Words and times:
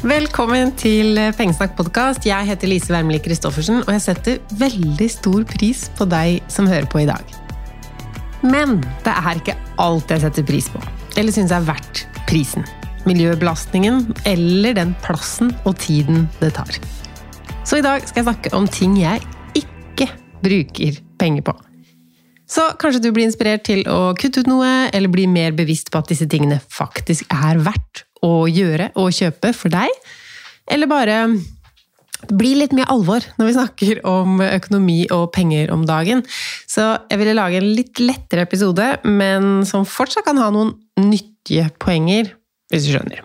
Velkommen 0.00 0.70
til 0.80 1.18
Pengesnakk-podkast. 1.36 2.24
Jeg 2.24 2.46
heter 2.48 2.70
Lise 2.70 2.88
Wermli 2.88 3.18
Christoffersen, 3.20 3.82
og 3.82 3.90
jeg 3.92 4.00
setter 4.00 4.38
veldig 4.56 5.08
stor 5.12 5.44
pris 5.44 5.82
på 5.98 6.06
deg 6.08 6.38
som 6.48 6.64
hører 6.70 6.88
på 6.88 7.02
i 7.02 7.08
dag. 7.10 7.34
Men 8.40 8.78
det 9.04 9.12
er 9.12 9.42
ikke 9.42 9.58
alt 9.84 10.08
jeg 10.08 10.24
setter 10.24 10.48
pris 10.48 10.70
på, 10.72 10.80
eller 11.20 11.36
syns 11.36 11.52
er 11.52 11.68
verdt 11.68 12.06
prisen. 12.30 12.64
Miljøbelastningen 13.04 14.06
eller 14.24 14.80
den 14.80 14.96
plassen 15.04 15.52
og 15.68 15.76
tiden 15.84 16.30
det 16.40 16.54
tar. 16.56 16.80
Så 17.68 17.82
i 17.82 17.84
dag 17.84 18.00
skal 18.00 18.22
jeg 18.22 18.30
snakke 18.30 18.56
om 18.56 18.72
ting 18.72 18.96
jeg 19.02 19.20
ikke 19.52 20.08
bruker 20.40 21.04
penger 21.20 21.50
på. 21.52 21.58
Så 22.48 22.70
kanskje 22.80 23.04
du 23.04 23.12
blir 23.12 23.28
inspirert 23.28 23.68
til 23.68 23.84
å 23.84 24.14
kutte 24.16 24.40
ut 24.40 24.48
noe, 24.48 24.88
eller 24.96 25.12
bli 25.12 25.28
mer 25.28 25.52
bevisst 25.52 25.92
på 25.92 26.00
at 26.00 26.08
disse 26.08 26.24
tingene 26.24 26.56
faktisk 26.72 27.28
er 27.36 27.60
verdt 27.60 28.08
å 28.26 28.44
gjøre 28.50 28.90
og 29.00 29.14
kjøpe 29.16 29.54
for 29.56 29.72
deg. 29.72 29.90
Eller 30.70 30.90
bare 30.90 31.22
bli 32.28 32.52
litt 32.58 32.74
mye 32.76 32.88
alvor 32.92 33.24
når 33.38 33.48
vi 33.48 33.56
snakker 33.56 34.02
om 34.08 34.42
økonomi 34.44 34.98
og 35.14 35.30
penger 35.36 35.72
om 35.74 35.86
dagen. 35.88 36.22
Så 36.68 36.84
jeg 37.08 37.20
ville 37.22 37.36
lage 37.38 37.60
en 37.60 37.70
litt 37.78 38.02
lettere 38.02 38.44
episode, 38.44 38.92
men 39.08 39.64
som 39.68 39.88
fortsatt 39.88 40.26
kan 40.28 40.40
ha 40.40 40.50
noen 40.52 40.74
nyttige 41.00 41.70
poenger, 41.80 42.34
hvis 42.70 42.86
du 42.86 42.94
skjønner. 42.94 43.24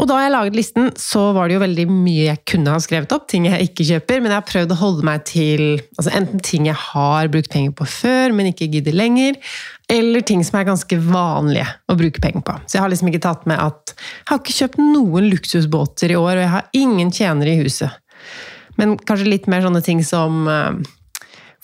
Og 0.00 0.08
da 0.08 0.18
jeg 0.22 0.32
laget 0.32 0.56
listen, 0.56 0.88
så 0.96 1.26
var 1.36 1.48
det 1.48 1.56
jo 1.58 1.62
veldig 1.62 1.84
mye 1.90 2.28
jeg 2.30 2.40
kunne 2.48 2.72
ha 2.72 2.80
skrevet 2.80 3.12
opp, 3.12 3.26
ting 3.28 3.44
jeg 3.48 3.68
ikke 3.68 3.86
kjøper, 3.90 4.22
men 4.22 4.32
jeg 4.32 4.40
har 4.40 4.48
prøvd 4.48 4.72
å 4.72 4.78
holde 4.80 5.06
meg 5.06 5.26
til 5.28 5.64
altså 5.98 6.14
enten 6.16 6.40
ting 6.44 6.68
jeg 6.70 6.78
har 6.80 7.28
brukt 7.32 7.52
penger 7.52 7.74
på 7.76 7.88
før, 7.92 8.32
men 8.36 8.48
ikke 8.52 8.70
gidder 8.72 8.96
lenger, 8.96 9.36
eller 9.92 10.24
ting 10.24 10.40
som 10.46 10.56
er 10.58 10.70
ganske 10.70 10.98
vanlige 11.04 11.68
å 11.92 11.98
bruke 12.00 12.22
penger 12.24 12.44
på. 12.46 12.56
Så 12.64 12.78
jeg 12.78 12.84
har 12.86 12.94
liksom 12.94 13.12
ikke 13.12 13.24
tatt 13.26 13.44
med 13.50 13.60
at 13.60 13.92
jeg 13.92 14.30
har 14.30 14.40
ikke 14.40 14.58
kjøpt 14.62 14.80
noen 14.80 15.28
luksusbåter 15.34 16.14
i 16.14 16.18
år, 16.18 16.38
og 16.38 16.42
jeg 16.46 16.54
har 16.56 16.72
ingen 16.80 17.12
tjenere 17.12 17.52
i 17.52 17.60
huset. 17.60 18.00
Men 18.80 18.96
kanskje 18.96 19.28
litt 19.28 19.48
mer 19.52 19.64
sånne 19.66 19.82
ting 19.84 20.00
som 20.06 20.46
uh, 20.48 20.72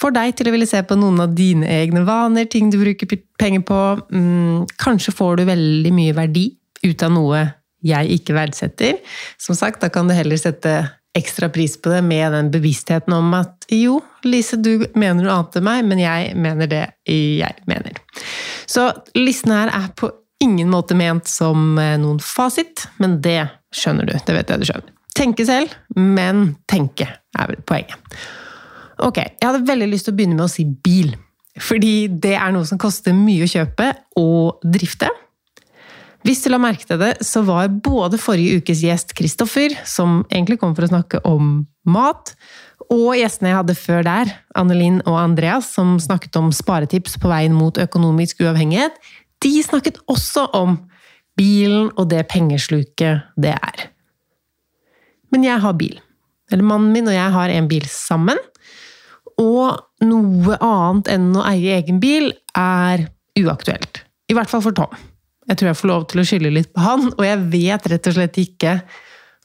får 0.01 0.15
deg 0.19 0.35
til 0.37 0.51
å 0.51 0.55
ville 0.55 0.69
se 0.69 0.83
på 0.85 0.99
noen 0.99 1.25
av 1.25 1.33
dine 1.37 1.69
egne 1.81 2.05
vaner, 2.05 2.45
ting 2.51 2.69
du 2.69 2.77
bruker 2.83 3.09
penger 3.41 3.65
på. 3.65 3.81
Mm, 4.13 4.67
kanskje 4.81 5.17
får 5.17 5.41
du 5.41 5.49
veldig 5.49 5.95
mye 5.97 6.17
verdi 6.17 6.51
ut 6.85 7.03
av 7.03 7.15
noe 7.15 7.41
jeg 7.85 8.19
ikke 8.19 8.37
verdsetter. 8.37 8.99
Som 9.41 9.59
sagt, 9.59 9.81
da 9.83 9.91
kan 9.93 10.09
du 10.09 10.17
heller 10.17 10.41
sette 10.41 10.81
ekstra 11.19 11.49
pris 11.49 11.75
på 11.81 11.91
det 11.91 12.03
med 12.07 12.33
den 12.33 12.51
bevisstheten 12.55 13.15
om 13.17 13.33
at 13.39 13.67
jo, 13.73 13.99
Lise, 14.27 14.59
du 14.61 14.87
mener 14.99 15.23
noe 15.23 15.35
annet 15.35 15.59
enn 15.59 15.67
meg, 15.67 15.85
men 15.89 16.03
jeg 16.03 16.33
mener 16.39 16.71
det 16.71 16.85
jeg 17.09 17.69
mener. 17.71 18.01
Så 18.69 18.91
listen 19.17 19.55
her 19.55 19.73
er 19.73 19.91
på 19.99 20.11
ingen 20.45 20.71
måte 20.71 20.95
ment 20.99 21.27
som 21.31 21.79
eh, 21.81 21.97
noen 21.99 22.21
fasit, 22.23 22.87
men 23.03 23.19
det 23.25 23.41
skjønner 23.75 24.07
du. 24.07 24.15
Det 24.15 24.37
vet 24.37 24.53
jeg 24.53 24.63
du 24.63 24.69
skjønner. 24.69 24.93
Tenke 25.19 25.47
selv, 25.49 25.73
men 25.99 26.53
tenke 26.71 27.09
er 27.09 27.49
vel 27.51 27.65
poenget. 27.67 28.19
Ok, 29.03 29.19
jeg 29.19 29.43
hadde 29.43 29.67
veldig 29.67 29.89
lyst 29.91 30.07
til 30.09 30.15
å 30.15 30.19
begynne 30.19 30.39
med 30.39 30.47
å 30.47 30.53
si 30.53 30.67
bil. 30.67 31.15
Fordi 31.59 31.95
det 32.23 32.37
er 32.39 32.53
noe 32.55 32.67
som 32.69 32.79
koster 32.79 33.15
mye 33.17 33.47
å 33.47 33.51
kjøpe 33.51 33.91
og 34.21 34.63
drifte. 34.63 35.11
Hvis 36.27 36.43
du 36.43 36.51
la 36.51 36.59
merke 36.61 36.87
til 36.87 36.99
det, 37.01 37.13
så 37.25 37.45
var 37.47 37.71
både 37.71 38.19
forrige 38.21 38.59
ukes 38.59 38.83
gjest 38.83 39.15
Kristoffer, 39.19 39.75
som 39.87 40.25
egentlig 40.33 40.59
kom 40.61 40.75
for 40.75 40.87
å 40.87 40.91
snakke 40.91 41.21
om 41.29 41.63
mat, 41.89 42.35
og 42.89 43.13
gjestene 43.19 43.53
jeg 43.53 43.59
hadde 43.59 43.77
før 43.77 44.05
der, 44.07 44.33
Annelin 44.57 45.01
og 45.05 45.19
Andreas, 45.21 45.69
som 45.77 45.97
snakket 46.01 46.37
om 46.41 46.51
sparetips 46.55 47.19
på 47.21 47.31
veien 47.31 47.55
mot 47.55 47.79
økonomisk 47.79 48.41
uavhengighet, 48.43 48.97
de 49.45 49.53
snakket 49.63 50.01
også 50.11 50.49
om 50.57 50.79
bilen 51.39 51.93
og 51.95 52.09
det 52.11 52.25
pengesluket 52.33 53.29
det 53.39 53.55
er. 53.55 53.89
Men 55.31 55.45
jeg 55.47 55.63
har 55.63 55.77
bil. 55.79 55.99
Eller 56.51 56.65
mannen 56.65 56.95
min 56.95 57.11
og 57.11 57.15
jeg 57.15 57.35
har 57.35 57.53
en 57.53 57.69
bil 57.71 57.85
sammen. 57.93 58.41
Og 59.39 59.77
noe 60.03 60.57
annet 60.65 61.13
enn 61.13 61.29
å 61.37 61.45
eie 61.47 61.77
egen 61.77 62.01
bil 62.03 62.33
er 62.57 63.05
uaktuelt. 63.39 64.03
I 64.29 64.37
hvert 64.37 64.51
fall 64.51 64.65
for 64.65 64.75
Tom. 64.75 64.97
Jeg 65.49 65.57
tror 65.57 65.71
jeg 65.71 65.81
får 65.81 65.91
lov 65.91 66.09
til 66.11 66.21
å 66.21 66.27
skylde 66.29 66.55
litt 66.55 66.73
på 66.75 66.85
han, 66.85 67.09
og 67.15 67.25
jeg 67.25 67.45
vet 67.53 67.87
rett 67.93 68.11
og 68.11 68.19
slett 68.19 68.41
ikke 68.43 68.75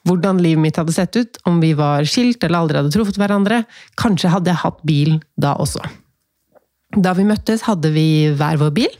hvordan 0.04 0.42
livet 0.44 0.60
mitt 0.66 0.78
hadde 0.80 0.96
sett 0.96 1.16
ut 1.16 1.40
om 1.48 1.62
vi 1.64 1.72
var 1.80 2.04
skilt 2.10 2.44
eller 2.44 2.60
aldri 2.60 2.82
hadde 2.82 2.92
truffet 2.92 3.20
hverandre. 3.22 3.62
Kanskje 4.00 4.34
hadde 4.34 4.52
jeg 4.52 4.64
hatt 4.66 4.84
bil 4.84 5.16
da 5.40 5.56
også. 5.64 5.80
Da 6.94 7.16
vi 7.18 7.26
møttes, 7.26 7.64
hadde 7.66 7.94
vi 7.96 8.08
hver 8.36 8.60
vår 8.62 8.74
bil. 8.76 8.94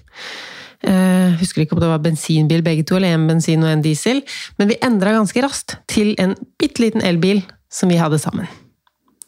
Jeg 0.84 0.96
eh, 0.96 1.36
husker 1.40 1.64
ikke 1.64 1.78
om 1.78 1.84
det 1.84 1.92
var 1.92 2.02
bensinbil 2.04 2.64
begge 2.64 2.84
to, 2.88 2.98
eller 2.98 3.16
en 3.16 3.28
bensin 3.30 3.64
og 3.64 3.72
en 3.72 3.84
diesel. 3.84 4.20
Men 4.60 4.72
vi 4.72 4.80
endra 4.84 5.14
ganske 5.16 5.44
raskt 5.44 5.78
til 5.92 6.12
en 6.20 6.36
bitte 6.60 6.84
liten 6.84 7.04
elbil 7.06 7.44
som 7.72 7.92
vi 7.92 8.00
hadde 8.00 8.20
sammen. 8.20 8.50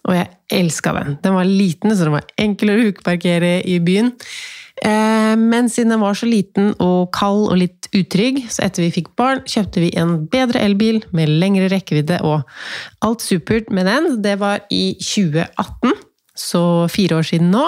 Og 0.06 0.18
jeg 0.18 0.28
elska 0.54 0.92
den. 0.98 1.16
Den 1.24 1.38
var 1.38 1.48
liten, 1.48 1.94
så 1.96 2.08
den 2.08 2.18
var 2.18 2.28
enkel 2.40 2.74
å 2.74 2.80
ukeparkere 2.90 3.58
i 3.68 3.80
byen. 3.84 4.12
Eh, 4.84 5.36
men 5.40 5.70
siden 5.72 5.94
den 5.94 6.02
var 6.04 6.18
så 6.20 6.28
liten 6.28 6.74
og 6.84 7.14
kald 7.16 7.48
og 7.48 7.60
litt 7.62 7.88
utrygg, 7.96 8.42
så 8.52 8.66
etter 8.66 8.84
vi 8.84 8.92
fikk 8.98 9.14
barn, 9.16 9.44
kjøpte 9.48 9.84
vi 9.86 9.94
en 9.96 10.18
bedre 10.32 10.60
elbil 10.66 11.00
med 11.16 11.32
lengre 11.32 11.70
rekkevidde 11.72 12.20
og 12.28 12.44
alt 13.06 13.24
supert 13.24 13.72
med 13.72 13.88
den. 13.88 14.18
Det 14.26 14.36
var 14.42 14.66
i 14.74 14.98
2018, 15.00 15.96
så 16.36 16.64
fire 16.92 17.22
år 17.22 17.30
siden 17.30 17.54
nå. 17.56 17.64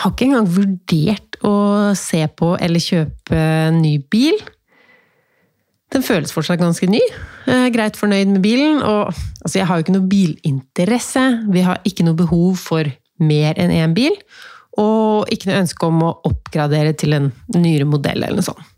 Har 0.00 0.14
ikke 0.14 0.30
engang 0.30 0.48
vurdert 0.48 1.36
å 1.44 1.56
se 1.98 2.22
på 2.32 2.54
eller 2.56 2.80
kjøpe 2.80 3.42
ny 3.76 3.98
bil. 4.12 4.38
Den 5.92 6.04
føles 6.06 6.32
fortsatt 6.32 6.62
ganske 6.62 6.86
ny. 6.88 7.02
Jeg 7.50 7.66
er 7.66 7.74
greit 7.74 7.98
fornøyd 7.98 8.30
med 8.30 8.40
bilen. 8.44 8.78
Og 8.86 9.10
altså, 9.10 9.58
jeg 9.58 9.66
har 9.68 9.76
jo 9.76 9.84
ikke 9.84 9.96
noe 9.98 10.08
bilinteresse. 10.08 11.24
Vi 11.50 11.64
har 11.66 11.82
ikke 11.84 12.06
noe 12.06 12.16
behov 12.16 12.62
for 12.62 12.88
mer 13.20 13.58
enn 13.60 13.74
én 13.74 13.92
bil 13.92 14.14
og 14.78 15.30
ikke 15.32 15.50
noe 15.50 15.62
ønske 15.64 15.88
om 15.88 16.04
å 16.06 16.12
oppgradere 16.28 16.92
til 16.98 17.16
en 17.16 17.30
nyere 17.56 17.88
modell 17.88 18.22
eller 18.22 18.38
noe 18.38 18.46
sånt. 18.46 18.68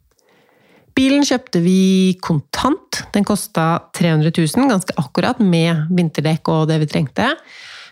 Bilen 0.92 1.24
kjøpte 1.24 1.62
vi 1.64 2.18
kontant. 2.20 3.02
Den 3.14 3.24
kosta 3.24 3.88
300 3.96 4.32
000, 4.36 4.68
ganske 4.68 4.96
akkurat, 5.00 5.40
med 5.40 5.88
vinterdekk 5.96 6.50
og 6.52 6.66
det 6.68 6.82
vi 6.82 6.88
trengte. 6.90 7.30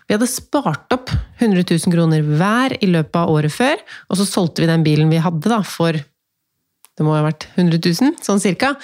Vi 0.05 0.13
hadde 0.13 0.29
spart 0.29 0.93
opp 0.93 1.09
100 1.39 1.63
000 1.63 1.93
kroner 1.93 2.25
hver 2.25 2.75
i 2.83 2.89
løpet 2.91 3.17
av 3.17 3.31
året 3.31 3.53
før, 3.53 3.81
og 4.09 4.19
så 4.19 4.27
solgte 4.27 4.61
vi 4.61 4.69
den 4.69 4.85
bilen 4.85 5.09
vi 5.09 5.21
hadde, 5.23 5.49
da, 5.49 5.61
for 5.65 5.97
det 5.97 7.05
må 7.07 7.15
ha 7.15 7.23
vært 7.25 7.47
100 7.55 7.79
000, 7.79 8.17
sånn 8.21 8.41
cirka. 8.43 8.75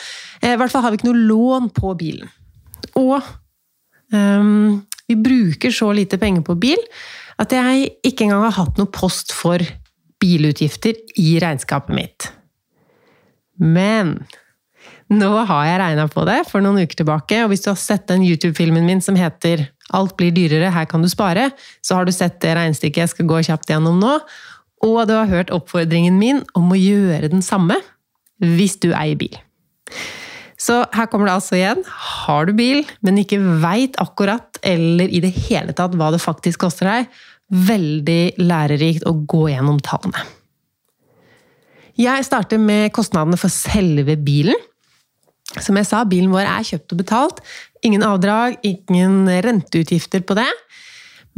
Eh, 0.41 0.55
I 0.55 0.57
hvert 0.57 0.73
fall 0.73 0.85
har 0.85 0.93
vi 0.93 1.01
ikke 1.01 1.11
noe 1.11 1.27
lån 1.27 1.69
på 1.75 1.93
bilen. 1.99 2.31
Og 2.97 3.19
um, 4.13 4.79
vi 5.07 5.17
bruker 5.19 5.73
så 5.75 5.91
lite 5.93 6.17
penger 6.21 6.45
på 6.47 6.55
bil 6.57 6.81
at 7.37 7.53
jeg 7.53 7.91
ikke 8.07 8.25
engang 8.25 8.47
har 8.47 8.57
hatt 8.57 8.79
noe 8.79 8.89
post 8.89 9.33
for 9.35 9.61
bilutgifter 10.21 10.97
i 11.21 11.37
regnskapet 11.41 11.93
mitt. 11.93 12.29
Men 13.61 14.17
nå 15.13 15.29
har 15.47 15.67
jeg 15.69 15.79
regna 15.81 16.07
på 16.11 16.25
det 16.27 16.41
for 16.49 16.63
noen 16.63 16.83
uker 16.83 16.99
tilbake, 16.99 17.39
og 17.43 17.51
hvis 17.51 17.63
du 17.63 17.71
har 17.71 17.79
sett 17.79 18.07
den 18.09 18.25
YouTube-filmen 18.25 18.85
min 18.85 19.01
som 19.01 19.15
heter 19.15 19.69
'Alt 19.93 20.17
blir 20.17 20.33
dyrere, 20.35 20.71
her 20.71 20.85
kan 20.85 21.01
du 21.01 21.07
spare', 21.07 21.51
så 21.81 21.95
har 21.95 22.05
du 22.05 22.11
sett 22.11 22.41
det 22.41 22.57
regnestykket 22.57 22.97
jeg 22.97 23.09
skal 23.09 23.25
gå 23.25 23.39
kjapt 23.47 23.69
gjennom 23.69 23.99
nå. 23.99 24.19
Og 24.83 25.07
du 25.07 25.13
har 25.13 25.31
hørt 25.31 25.49
oppfordringen 25.49 26.19
min 26.19 26.43
om 26.53 26.69
å 26.69 26.75
gjøre 26.75 27.31
den 27.31 27.41
samme 27.41 27.79
hvis 28.39 28.75
du 28.83 28.91
eier 28.91 29.15
bil. 29.15 29.37
Så 30.67 30.81
her 30.91 31.07
kommer 31.07 31.29
det 31.29 31.37
altså 31.37 31.55
igjen. 31.55 31.83
Har 31.87 32.47
du 32.47 32.53
bil, 32.57 32.83
men 33.05 33.19
ikke 33.21 33.39
veit 33.63 33.95
akkurat 34.03 34.59
eller 34.67 35.07
i 35.07 35.21
det 35.23 35.31
hele 35.47 35.75
tatt 35.75 35.95
hva 35.95 36.09
det 36.11 36.19
faktisk 36.23 36.65
koster 36.65 36.89
deg, 36.89 37.13
veldig 37.47 38.21
lærerikt 38.41 39.05
å 39.07 39.13
gå 39.29 39.45
gjennom 39.53 39.79
tallene. 39.85 40.25
Jeg 41.97 42.25
starter 42.27 42.59
med 42.61 42.91
kostnadene 42.93 43.39
for 43.39 43.53
selve 43.53 44.17
bilen. 44.21 44.57
Som 45.63 45.79
jeg 45.79 45.87
sa, 45.87 46.03
bilen 46.05 46.33
vår 46.33 46.45
er 46.45 46.67
kjøpt 46.67 46.93
og 46.93 46.99
betalt. 46.99 47.39
Ingen 47.87 48.03
avdrag, 48.05 48.59
ingen 48.67 49.23
renteutgifter 49.45 50.25
på 50.27 50.35
det. 50.37 50.49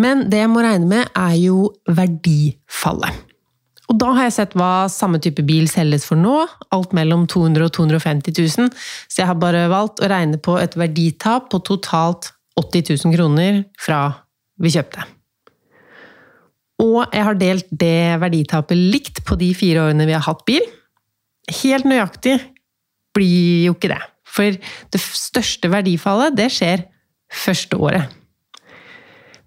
Men 0.01 0.25
det 0.31 0.41
jeg 0.41 0.51
må 0.51 0.63
regne 0.65 0.89
med, 0.89 1.11
er 1.13 1.37
jo 1.37 1.69
verdifallet. 1.85 3.28
Og 3.89 3.97
da 3.97 4.11
har 4.13 4.27
jeg 4.27 4.35
sett 4.35 4.57
hva 4.57 4.85
samme 4.91 5.17
type 5.21 5.41
bil 5.47 5.65
selges 5.69 6.05
for 6.05 6.19
nå, 6.19 6.43
alt 6.75 6.91
mellom 6.93 7.25
200 7.29 7.65
og 7.65 7.73
250 7.73 8.35
000, 8.37 8.73
så 9.09 9.23
jeg 9.23 9.29
har 9.29 9.39
bare 9.41 9.65
valgt 9.71 10.03
å 10.03 10.09
regne 10.11 10.37
på 10.37 10.59
et 10.61 10.77
verditap 10.77 11.49
på 11.49 11.61
totalt 11.65 12.29
80 12.59 12.93
000 12.93 13.15
kroner 13.15 13.63
fra 13.81 14.03
vi 14.61 14.73
kjøpte. 14.75 15.07
Og 16.79 17.01
jeg 17.11 17.25
har 17.25 17.39
delt 17.39 17.73
det 17.81 18.19
verditapet 18.21 18.77
likt 18.77 19.23
på 19.27 19.35
de 19.39 19.49
fire 19.57 19.89
årene 19.89 20.07
vi 20.07 20.15
har 20.15 20.23
hatt 20.27 20.45
bil. 20.47 20.63
Helt 21.63 21.87
nøyaktig 21.89 22.37
blir 23.17 23.65
jo 23.65 23.75
ikke 23.75 23.91
det. 23.91 24.01
For 24.29 24.53
det 24.93 25.01
største 25.01 25.71
verdifallet, 25.73 26.37
det 26.37 26.51
skjer 26.53 26.85
første 27.33 27.79
året. 27.81 28.18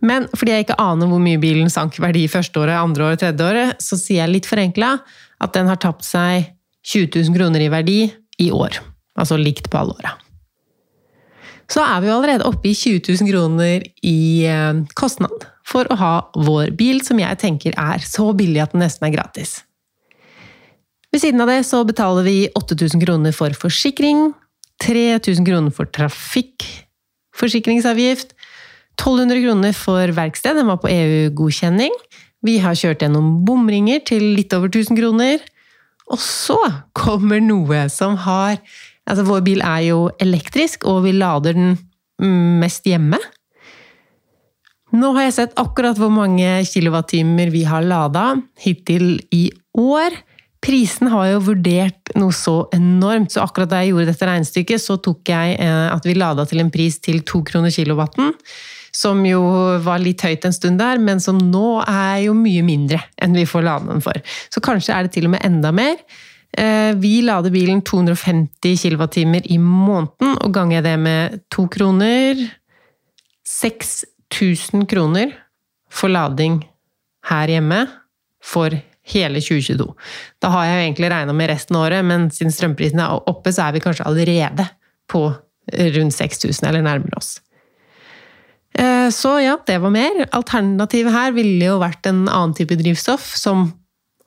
Men 0.03 0.27
fordi 0.35 0.57
jeg 0.57 0.65
ikke 0.67 0.81
aner 0.83 1.07
hvor 1.11 1.21
mye 1.23 1.39
bilen 1.43 1.71
sank 1.71 1.99
verdi 2.03 2.25
første 2.31 2.59
året, 2.59 2.79
andre 2.79 3.05
året, 3.07 3.21
tredje 3.23 3.47
året, 3.47 3.83
så 3.83 3.95
sier 3.99 4.25
jeg 4.25 4.33
litt 4.33 4.49
forenkla 4.51 4.97
at 5.43 5.55
den 5.55 5.71
har 5.71 5.79
tapt 5.83 6.05
seg 6.07 6.49
20 6.91 7.29
000 7.29 7.37
kroner 7.37 7.61
i 7.63 7.71
verdi 7.71 8.01
i 8.43 8.51
år. 8.51 8.81
Altså 9.19 9.37
likt 9.39 9.71
på 9.71 9.79
alle 9.79 9.95
åra. 10.01 10.13
så 11.73 11.81
er 11.81 12.01
vi 12.03 12.09
jo 12.09 12.15
allerede 12.19 12.45
oppe 12.45 12.69
i 12.69 12.75
20 12.77 13.01
000 13.23 13.29
kroner 13.31 13.83
i 14.05 14.45
eh, 14.45 14.81
kostnad 14.99 15.47
for 15.65 15.89
å 15.89 15.97
ha 15.97 16.29
vår 16.35 16.71
bil, 16.77 17.01
som 17.05 17.19
jeg 17.23 17.39
tenker 17.41 17.73
er 17.79 17.99
så 18.05 18.33
billig 18.37 18.61
at 18.61 18.73
den 18.75 18.81
nesten 18.85 19.07
er 19.09 19.13
gratis. 19.15 19.65
Ved 21.13 21.21
siden 21.23 21.41
av 21.45 21.49
det 21.49 21.65
så 21.69 21.85
betaler 21.89 22.23
vi 22.27 22.49
8000 22.59 23.01
kroner 23.05 23.33
for 23.37 23.51
forsikring, 23.57 24.35
3000 24.83 25.45
kroner 25.49 25.71
for 25.73 25.85
trafikkforsikringsavgift, 25.97 28.35
1200 29.01 29.43
kroner 29.45 29.77
for 29.77 30.13
verksted, 30.17 30.59
den 30.59 30.69
var 30.71 30.81
på 30.83 30.91
EU-godkjenning. 30.93 31.95
Vi 32.43 32.59
har 32.63 32.79
kjørt 32.79 33.05
gjennom 33.05 33.43
bomringer 33.47 34.03
til 34.07 34.33
litt 34.37 34.55
over 34.57 34.71
1000 34.71 34.99
kroner. 34.99 35.43
Og 36.13 36.21
så 36.21 36.59
kommer 36.99 37.43
noe 37.43 37.87
som 37.93 38.19
har 38.27 38.59
Altså, 39.03 39.25
vår 39.27 39.41
bil 39.43 39.63
er 39.67 39.81
jo 39.83 40.03
elektrisk, 40.23 40.85
og 40.87 41.01
vi 41.03 41.11
lader 41.11 41.57
den 41.57 41.73
mest 42.63 42.85
hjemme. 42.87 43.19
Nå 44.95 45.09
har 45.17 45.27
jeg 45.27 45.35
sett 45.35 45.57
akkurat 45.59 45.99
hvor 45.99 46.13
mange 46.15 46.47
kilowattimer 46.69 47.51
vi 47.51 47.65
har 47.67 47.83
lada 47.83 48.37
hittil 48.63 49.17
i 49.35 49.49
år. 49.75 50.15
Prisen 50.63 51.11
har 51.11 51.33
jo 51.33 51.41
vurdert 51.49 52.13
noe 52.15 52.35
så 52.37 52.69
enormt, 52.77 53.33
så 53.35 53.43
akkurat 53.43 53.73
da 53.73 53.81
jeg 53.83 53.91
gjorde 53.91 54.13
dette 54.13 54.29
regnestykket, 54.29 54.85
så 54.85 55.01
tok 55.03 55.33
jeg 55.33 55.57
eh, 55.59 55.89
at 55.91 56.07
vi 56.07 56.15
lada 56.15 56.47
til 56.47 56.63
en 56.63 56.71
pris 56.71 57.01
til 57.03 57.25
to 57.27 57.43
kroner 57.49 57.75
kilowatten. 57.75 58.31
Som 58.93 59.23
jo 59.25 59.41
var 59.85 60.03
litt 60.03 60.21
høyt 60.21 60.45
en 60.45 60.53
stund 60.53 60.81
der, 60.83 61.01
men 61.01 61.21
som 61.23 61.39
nå 61.41 61.81
er 61.87 62.27
jo 62.27 62.35
mye 62.37 62.65
mindre 62.67 63.01
enn 63.17 63.37
vi 63.37 63.47
får 63.49 63.65
lade 63.65 63.89
den 63.89 64.05
for. 64.05 64.19
Så 64.53 64.61
kanskje 64.65 64.93
er 64.93 65.07
det 65.07 65.15
til 65.17 65.31
og 65.31 65.33
med 65.33 65.47
enda 65.49 65.73
mer. 65.73 65.97
Eh, 66.53 66.93
vi 67.01 67.23
lader 67.25 67.51
bilen 67.55 67.81
250 67.81 68.77
kWt 68.83 69.23
i 69.49 69.59
måneden, 69.59 70.37
og 70.37 70.53
ganger 70.53 70.85
det 70.85 70.99
med 71.01 71.41
to 71.49 71.65
kroner 71.73 72.37
6000 73.49 74.85
kroner 74.87 75.33
for 75.93 76.13
lading 76.13 76.61
her 77.31 77.49
hjemme 77.49 77.87
for 78.45 78.75
hele 79.13 79.41
2022. 79.41 79.87
Da 80.43 80.51
har 80.53 80.67
jeg 80.67 80.77
jo 80.77 80.85
egentlig 80.87 81.11
regna 81.13 81.35
med 81.37 81.51
resten 81.51 81.79
av 81.79 81.87
året, 81.89 82.05
men 82.07 82.29
siden 82.31 82.55
strømprisen 82.55 83.01
er 83.03 83.31
oppe, 83.31 83.53
så 83.53 83.67
er 83.67 83.77
vi 83.77 83.83
kanskje 83.85 84.07
allerede 84.07 84.69
på 85.11 85.25
rundt 85.73 86.15
6000, 86.15 86.69
eller 86.69 86.85
nærmere 86.85 87.19
oss. 87.19 87.37
Eh, 88.79 89.09
så 89.13 89.37
ja, 89.43 89.59
det 89.67 89.79
var 89.83 89.93
mer. 89.95 90.25
Alternativet 90.33 91.13
her 91.15 91.37
ville 91.37 91.73
jo 91.73 91.81
vært 91.83 92.09
en 92.09 92.25
annen 92.29 92.57
type 92.57 92.77
drivstoff, 92.81 93.33
som 93.37 93.71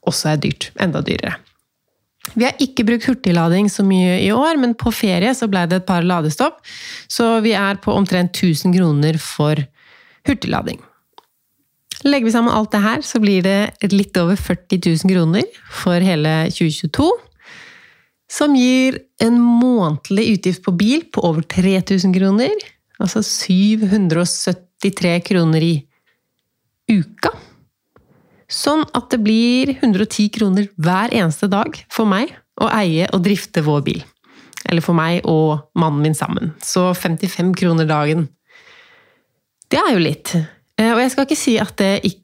også 0.06 0.36
er 0.36 0.42
dyrt. 0.45 0.69
Enda 0.81 1.01
dyrere. 1.06 1.38
Vi 2.33 2.45
har 2.47 2.57
ikke 2.62 2.86
brukt 2.88 3.06
hurtiglading 3.06 3.69
så 3.69 3.86
mye 3.86 4.18
i 4.24 4.31
år, 4.33 4.57
men 4.62 4.74
på 4.77 4.92
ferie 4.95 5.30
så 5.38 5.47
ble 5.51 5.65
det 5.69 5.81
et 5.81 5.88
par 5.88 6.06
ladestopp. 6.06 6.57
Så 7.12 7.38
vi 7.45 7.53
er 7.57 7.77
på 7.81 7.94
omtrent 7.94 8.33
1000 8.33 8.74
kroner 8.75 9.19
for 9.21 9.62
hurtiglading. 10.25 10.81
Legger 12.06 12.27
vi 12.27 12.33
sammen 12.33 12.53
alt 12.53 12.74
det 12.74 12.81
her, 12.83 13.01
så 13.06 13.21
blir 13.21 13.45
det 13.45 13.92
litt 13.94 14.18
over 14.19 14.38
40 14.38 14.81
000 14.83 15.13
kroner 15.13 15.45
for 15.74 16.01
hele 16.03 16.33
2022. 16.53 17.07
Som 18.36 18.57
gir 18.57 19.00
en 19.21 19.38
månedlig 19.39 20.25
utgift 20.36 20.65
på 20.65 20.74
bil 20.75 21.06
på 21.13 21.24
over 21.25 21.45
3000 21.45 22.13
kroner. 22.18 22.53
Altså 23.01 23.21
773 23.25 25.19
kroner 25.25 25.65
i 25.65 25.75
uka. 26.92 27.33
Sånn 28.51 28.86
at 28.95 29.09
det 29.12 29.19
blir 29.25 29.74
110 29.75 30.30
kroner 30.36 30.69
hver 30.77 31.13
eneste 31.15 31.50
dag 31.51 31.80
for 31.92 32.07
meg 32.09 32.31
å 32.62 32.69
eie 32.71 33.09
og 33.12 33.24
drifte 33.25 33.63
vår 33.65 33.81
bil. 33.88 34.03
Eller 34.69 34.86
for 34.86 34.97
meg 34.97 35.25
og 35.30 35.68
mannen 35.77 36.03
min 36.06 36.18
sammen. 36.18 36.53
Så 36.63 36.94
55 36.94 37.53
kroner 37.57 37.89
dagen. 37.89 38.27
Det 39.69 39.81
er 39.81 39.92
jo 39.94 40.01
litt. 40.01 40.36
Eh, 40.77 40.92
og 40.94 41.01
jeg 41.01 41.12
skal 41.13 41.27
ikke 41.27 41.39
si 41.39 41.57
at 41.62 41.75
det 41.81 41.94
ikke 42.03 42.21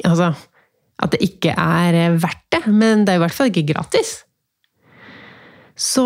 Altså 0.00 0.30
at 1.00 1.14
det 1.14 1.20
ikke 1.24 1.52
er 1.56 1.96
eh, 1.96 2.16
verdt 2.20 2.46
det, 2.54 2.62
men 2.68 3.04
det 3.04 3.14
er 3.14 3.20
i 3.20 3.22
hvert 3.24 3.36
fall 3.36 3.50
ikke 3.50 3.72
gratis. 3.72 4.22
Så 5.76 6.04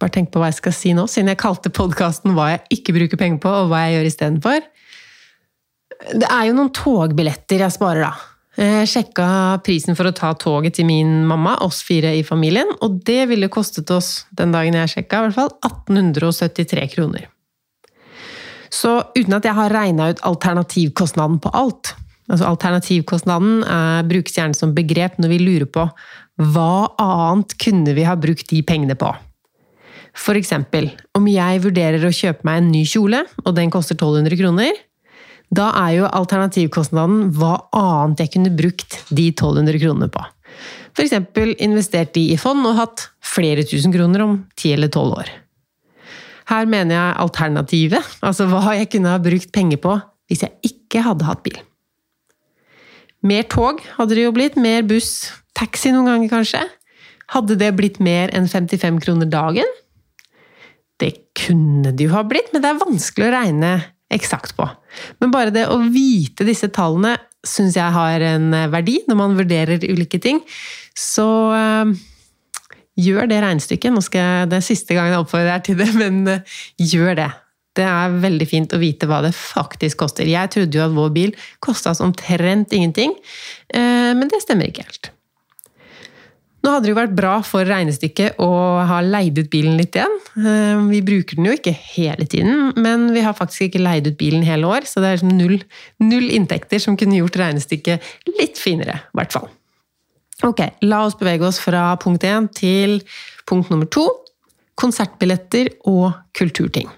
bare 0.00 0.12
tenk 0.14 0.30
på 0.32 0.40
hva 0.42 0.50
jeg 0.50 0.60
skal 0.60 0.74
si 0.76 0.94
nå, 0.96 1.06
siden 1.10 1.32
jeg 1.32 1.40
kalte 1.40 1.72
podkasten 1.72 2.34
'Hva 2.36 2.50
jeg 2.52 2.78
ikke 2.78 2.96
bruker 2.96 3.20
penger 3.20 3.42
på, 3.42 3.50
og 3.50 3.68
hva 3.70 3.86
jeg 3.86 3.96
gjør 3.96 4.08
istedenfor'. 4.10 4.64
Det 6.20 6.28
er 6.28 6.46
jo 6.46 6.56
noen 6.56 6.72
togbilletter 6.76 7.64
jeg 7.64 7.72
sparer, 7.72 8.10
da. 8.10 8.14
Jeg 8.56 8.88
sjekka 8.88 9.60
prisen 9.64 9.96
for 9.96 10.08
å 10.08 10.14
ta 10.16 10.32
toget 10.32 10.74
til 10.76 10.86
min 10.88 11.26
mamma, 11.28 11.58
oss 11.60 11.82
fire 11.84 12.14
i 12.16 12.22
familien, 12.24 12.68
og 12.80 13.04
det 13.04 13.28
ville 13.28 13.52
kostet 13.52 13.90
oss, 13.90 14.24
den 14.32 14.52
dagen 14.52 14.74
jeg 14.74 14.88
sjekka, 14.88 15.18
i 15.18 15.28
hvert 15.28 15.36
fall 15.36 15.52
1873 15.64 16.88
kroner. 16.94 17.28
Så 18.70 18.98
uten 19.16 19.36
at 19.36 19.44
jeg 19.44 19.54
har 19.54 19.70
regna 19.70 20.10
ut 20.10 20.24
alternativkostnaden 20.24 21.40
på 21.40 21.52
alt 21.52 21.94
altså 22.30 22.48
Alternativkostnaden 22.50 23.62
er, 23.62 24.00
eh, 24.00 24.08
brukes 24.08 24.34
gjerne 24.34 24.56
som 24.56 24.74
begrep 24.74 25.18
når 25.18 25.28
vi 25.28 25.38
lurer 25.38 25.66
på 25.70 25.88
hva 26.36 26.92
annet 27.00 27.56
kunne 27.56 27.94
vi 27.94 28.04
ha 28.04 28.16
brukt 28.16 28.48
de 28.50 28.62
pengene 28.62 28.96
på? 28.98 29.08
For 30.16 30.38
eksempel, 30.38 30.88
om 31.16 31.26
jeg 31.28 31.62
vurderer 31.64 32.02
å 32.06 32.14
kjøpe 32.14 32.46
meg 32.48 32.62
en 32.62 32.70
ny 32.72 32.82
kjole, 32.88 33.22
og 33.44 33.56
den 33.58 33.72
koster 33.72 33.98
1200 33.98 34.38
kroner, 34.40 34.78
da 35.54 35.68
er 35.84 35.92
jo 36.00 36.08
alternativkostnaden 36.08 37.30
hva 37.36 37.58
annet 37.76 38.24
jeg 38.24 38.32
kunne 38.34 38.54
brukt 38.56 38.98
de 39.12 39.28
1200 39.30 39.78
kronene 39.82 40.08
på. 40.10 40.24
F.eks. 40.96 41.12
investert 41.60 42.14
de 42.16 42.30
i 42.32 42.38
fond 42.40 42.64
og 42.66 42.78
hatt 42.78 43.10
flere 43.20 43.66
tusen 43.68 43.92
kroner 43.94 44.24
om 44.24 44.38
10 44.56 44.78
eller 44.78 44.88
12 44.88 45.18
år. 45.20 45.30
Her 46.46 46.68
mener 46.70 46.94
jeg 46.94 47.16
alternativet, 47.22 48.12
altså 48.24 48.46
hva 48.48 48.76
jeg 48.78 48.88
kunne 48.94 49.12
ha 49.12 49.22
brukt 49.22 49.52
penger 49.54 49.82
på 49.82 49.96
hvis 50.30 50.46
jeg 50.46 50.72
ikke 50.72 51.04
hadde 51.04 51.26
hatt 51.26 51.42
bil. 51.44 51.58
Mer 53.26 53.46
tog 53.50 53.82
hadde 53.96 54.16
det 54.16 54.24
jo 54.24 54.34
blitt, 54.34 54.56
mer 54.56 54.86
buss, 54.86 55.28
taxi 55.58 55.92
noen 55.92 56.08
ganger 56.08 56.32
kanskje. 56.32 56.62
Hadde 57.34 57.58
det 57.58 57.72
blitt 57.78 57.98
mer 58.02 58.30
enn 58.34 58.46
55 58.48 59.02
kroner 59.02 59.28
dagen? 59.30 59.76
Det 61.00 61.12
kunne 61.36 61.92
det 61.92 62.08
jo 62.08 62.14
ha 62.14 62.24
blitt, 62.26 62.52
men 62.52 62.64
det 62.64 62.72
er 62.72 62.80
vanskelig 62.80 63.28
å 63.28 63.34
regne 63.34 63.72
eksakt 64.12 64.54
på. 64.56 64.66
Men 65.20 65.32
bare 65.34 65.52
det 65.54 65.66
å 65.70 65.78
vite 65.92 66.46
disse 66.46 66.70
tallene 66.72 67.16
syns 67.46 67.78
jeg 67.78 67.94
har 67.94 68.22
en 68.26 68.52
eh, 68.56 68.68
verdi 68.72 69.00
når 69.06 69.18
man 69.18 69.38
vurderer 69.38 69.82
ulike 69.86 70.20
ting. 70.22 70.40
Så 70.96 71.26
øh, 71.54 71.92
gjør 73.00 73.30
det 73.30 73.40
regnestykket. 73.44 73.94
Nå 73.94 74.02
skal 74.04 74.22
jeg, 74.22 74.52
det 74.52 74.60
er 74.60 74.68
siste 74.68 74.96
gangen 74.96 75.14
jeg 75.14 75.24
oppfordrer 75.24 75.52
deg 75.54 75.66
til 75.68 75.80
det, 75.82 75.90
men 75.98 76.22
øh, 76.36 76.60
gjør 76.92 77.18
det. 77.22 77.32
Det 77.76 77.84
er 77.84 78.20
veldig 78.22 78.46
fint 78.48 78.72
å 78.72 78.80
vite 78.80 79.08
hva 79.10 79.20
det 79.26 79.34
faktisk 79.36 80.00
koster. 80.00 80.28
Jeg 80.30 80.48
trodde 80.54 80.78
jo 80.78 80.86
at 80.86 80.96
vår 80.96 81.10
bil 81.12 81.34
kosta 81.60 81.92
oss 81.92 82.00
omtrent 82.00 82.72
ingenting, 82.72 83.12
men 83.76 84.30
det 84.32 84.40
stemmer 84.40 84.70
ikke 84.70 84.86
helt. 84.86 85.10
Nå 86.66 86.72
hadde 86.74 86.88
det 86.88 86.90
jo 86.90 86.98
vært 86.98 87.12
bra 87.14 87.36
for 87.46 87.62
regnestykket 87.62 88.40
å 88.42 88.50
ha 88.88 88.96
leid 89.04 89.36
ut 89.38 89.50
bilen 89.52 89.76
litt 89.78 89.94
igjen. 89.94 90.16
Eh, 90.34 90.80
vi 90.88 90.98
bruker 91.06 91.38
den 91.38 91.46
jo 91.46 91.52
ikke 91.54 91.70
hele 91.70 92.26
tiden, 92.26 92.72
men 92.74 93.04
vi 93.14 93.22
har 93.22 93.36
faktisk 93.38 93.68
ikke 93.68 93.84
leid 93.84 94.08
ut 94.10 94.16
bilen 94.18 94.42
hele 94.42 94.66
år, 94.66 94.88
så 94.90 94.98
det 95.04 95.12
er 95.12 95.22
null, 95.28 95.60
null 96.02 96.26
inntekter 96.34 96.82
som 96.82 96.98
kunne 96.98 97.20
gjort 97.20 97.38
regnestykket 97.38 98.10
litt 98.40 98.58
finere, 98.58 98.98
i 98.98 99.20
hvert 99.20 99.36
fall. 99.36 99.46
Ok, 100.44 100.64
la 100.82 101.04
oss 101.06 101.14
bevege 101.20 101.46
oss 101.46 101.62
fra 101.62 101.92
punkt 102.02 102.26
én 102.26 102.50
til 102.50 102.98
punkt 103.46 103.70
nummer 103.70 103.86
to. 103.86 104.08
Konsertbilletter 104.76 105.70
og 105.86 106.10
kulturting. 106.36 106.90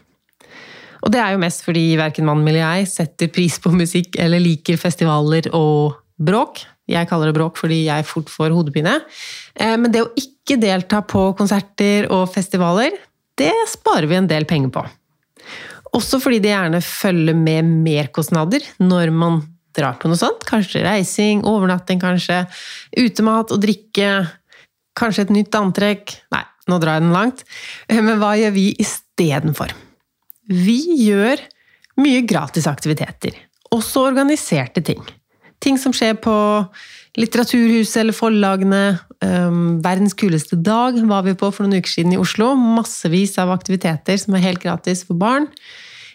Og 1.05 1.13
det 1.13 1.21
er 1.23 1.37
jo 1.37 1.45
mest 1.45 1.63
fordi 1.67 1.93
verken 2.01 2.27
mannen 2.27 2.49
eller 2.49 2.65
jeg 2.65 2.89
setter 2.91 3.31
pris 3.37 3.61
på 3.63 3.71
musikk 3.77 4.17
eller 4.19 4.43
liker 4.43 4.81
festivaler 4.81 5.53
og 5.53 6.01
bråk. 6.19 6.65
Jeg 6.89 7.09
kaller 7.11 7.31
det 7.31 7.37
bråk 7.37 7.59
fordi 7.61 7.83
jeg 7.87 8.07
fort 8.09 8.31
får 8.33 8.55
hodepine. 8.57 8.97
Eh, 9.55 9.77
men 9.77 9.93
det 9.93 10.05
å 10.05 10.13
ikke 10.19 10.59
delta 10.61 11.03
på 11.05 11.29
konserter 11.39 12.09
og 12.15 12.29
festivaler, 12.33 12.97
det 13.39 13.53
sparer 13.71 14.09
vi 14.11 14.19
en 14.19 14.31
del 14.31 14.49
penger 14.49 14.73
på. 14.75 14.85
Også 15.97 16.21
fordi 16.21 16.41
det 16.45 16.53
gjerne 16.53 16.81
følger 16.85 17.37
med 17.37 17.69
merkostnader 17.87 18.65
når 18.83 19.13
man 19.15 19.41
drar 19.77 19.99
på 20.01 20.11
noe 20.11 20.19
sånt. 20.19 20.45
Kanskje 20.49 20.83
reising, 20.85 21.45
overnatting, 21.47 22.01
kanskje. 22.03 22.43
Utemat 22.99 23.55
og 23.55 23.63
drikke. 23.63 24.13
Kanskje 24.99 25.29
et 25.29 25.35
nytt 25.35 25.55
antrekk. 25.55 26.17
Nei, 26.35 26.43
nå 26.69 26.81
drar 26.83 26.99
jeg 26.99 27.07
den 27.07 27.15
langt. 27.15 27.45
Eh, 27.89 28.01
men 28.03 28.19
hva 28.23 28.35
gjør 28.39 28.57
vi 28.57 28.71
istedenfor? 28.83 29.77
Vi 30.49 30.81
gjør 31.05 31.43
mye 32.01 32.25
gratis 32.27 32.69
aktiviteter. 32.71 33.37
Også 33.75 34.07
organiserte 34.09 34.83
ting. 34.85 35.03
Ting 35.65 35.79
som 35.81 35.95
skjer 35.97 36.17
på 36.23 36.35
Litteraturhuset 37.19 38.03
eller 38.03 38.15
forlagene. 38.15 38.83
Um, 39.19 39.81
verdens 39.83 40.15
kuleste 40.15 40.55
dag 40.63 41.01
var 41.11 41.25
vi 41.27 41.35
på 41.35 41.51
for 41.51 41.67
noen 41.67 41.83
uker 41.83 41.91
siden 41.91 42.15
i 42.15 42.21
Oslo. 42.21 42.53
Massevis 42.55 43.35
av 43.43 43.51
aktiviteter 43.55 44.21
som 44.21 44.37
er 44.39 44.45
helt 44.45 44.63
gratis 44.63 45.03
for 45.09 45.19
barn. 45.19 45.49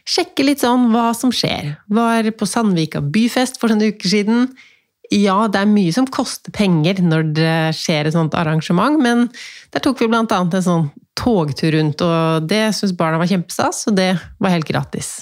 Sjekke 0.07 0.45
litt 0.47 0.63
sånn 0.63 0.89
hva 0.93 1.09
som 1.15 1.31
skjer. 1.35 1.75
Var 1.91 2.29
på 2.39 2.47
Sandvika 2.47 3.03
byfest 3.03 3.59
for 3.59 3.71
noen 3.71 3.91
uker 3.91 4.15
siden. 4.15 4.47
Ja, 5.11 5.35
det 5.51 5.59
er 5.59 5.69
mye 5.69 5.91
som 5.95 6.07
koster 6.07 6.53
penger 6.55 7.01
når 7.03 7.27
det 7.35 7.57
skjer 7.77 8.07
et 8.07 8.15
sånt 8.15 8.35
arrangement, 8.39 8.97
men 9.03 9.27
der 9.75 9.83
tok 9.83 9.99
vi 10.01 10.07
annet 10.07 10.31
en 10.31 10.65
sånn 10.65 10.87
togtur 11.19 11.75
rundt, 11.75 12.01
og 12.01 12.47
det 12.49 12.71
syntes 12.73 12.95
barna 12.97 13.19
var 13.21 13.29
kjempestas, 13.29 13.83
og 13.91 13.99
det 13.99 14.13
var 14.41 14.55
helt 14.55 14.67
gratis. 14.69 15.21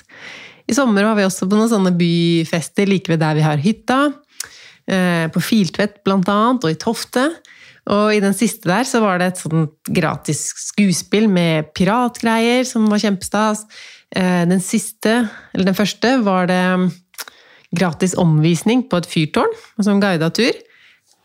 I 0.71 0.75
sommer 0.77 1.03
var 1.03 1.17
vi 1.19 1.27
også 1.27 1.49
på 1.51 1.57
noen 1.57 1.71
sånne 1.71 1.91
byfester 1.99 2.87
like 2.87 3.11
ved 3.11 3.19
der 3.19 3.35
vi 3.35 3.43
har 3.43 3.59
hytta. 3.59 3.99
Eh, 4.87 5.27
på 5.31 5.43
Filtvet 5.43 5.99
blant 6.05 6.29
annet, 6.31 6.63
og 6.63 6.71
i 6.71 6.79
Tofte. 6.79 7.25
Og 7.91 8.13
i 8.15 8.21
den 8.23 8.35
siste 8.37 8.69
der 8.69 8.85
så 8.87 9.01
var 9.03 9.19
det 9.19 9.31
et 9.31 9.41
sånt 9.41 9.91
gratis 9.91 10.45
skuespill 10.69 11.27
med 11.31 11.71
piratgreier 11.75 12.63
som 12.67 12.85
var 12.91 13.01
kjempestas. 13.03 13.65
Eh, 14.15 14.43
den 14.47 14.63
siste, 14.63 15.25
eller 15.51 15.71
den 15.71 15.77
første, 15.77 16.13
var 16.23 16.47
det 16.51 16.63
gratis 17.75 18.15
omvisning 18.19 18.85
på 18.87 18.99
et 19.01 19.09
fyrtårn, 19.09 19.51
som 19.79 19.99
guida 20.03 20.29
tur. 20.35 20.55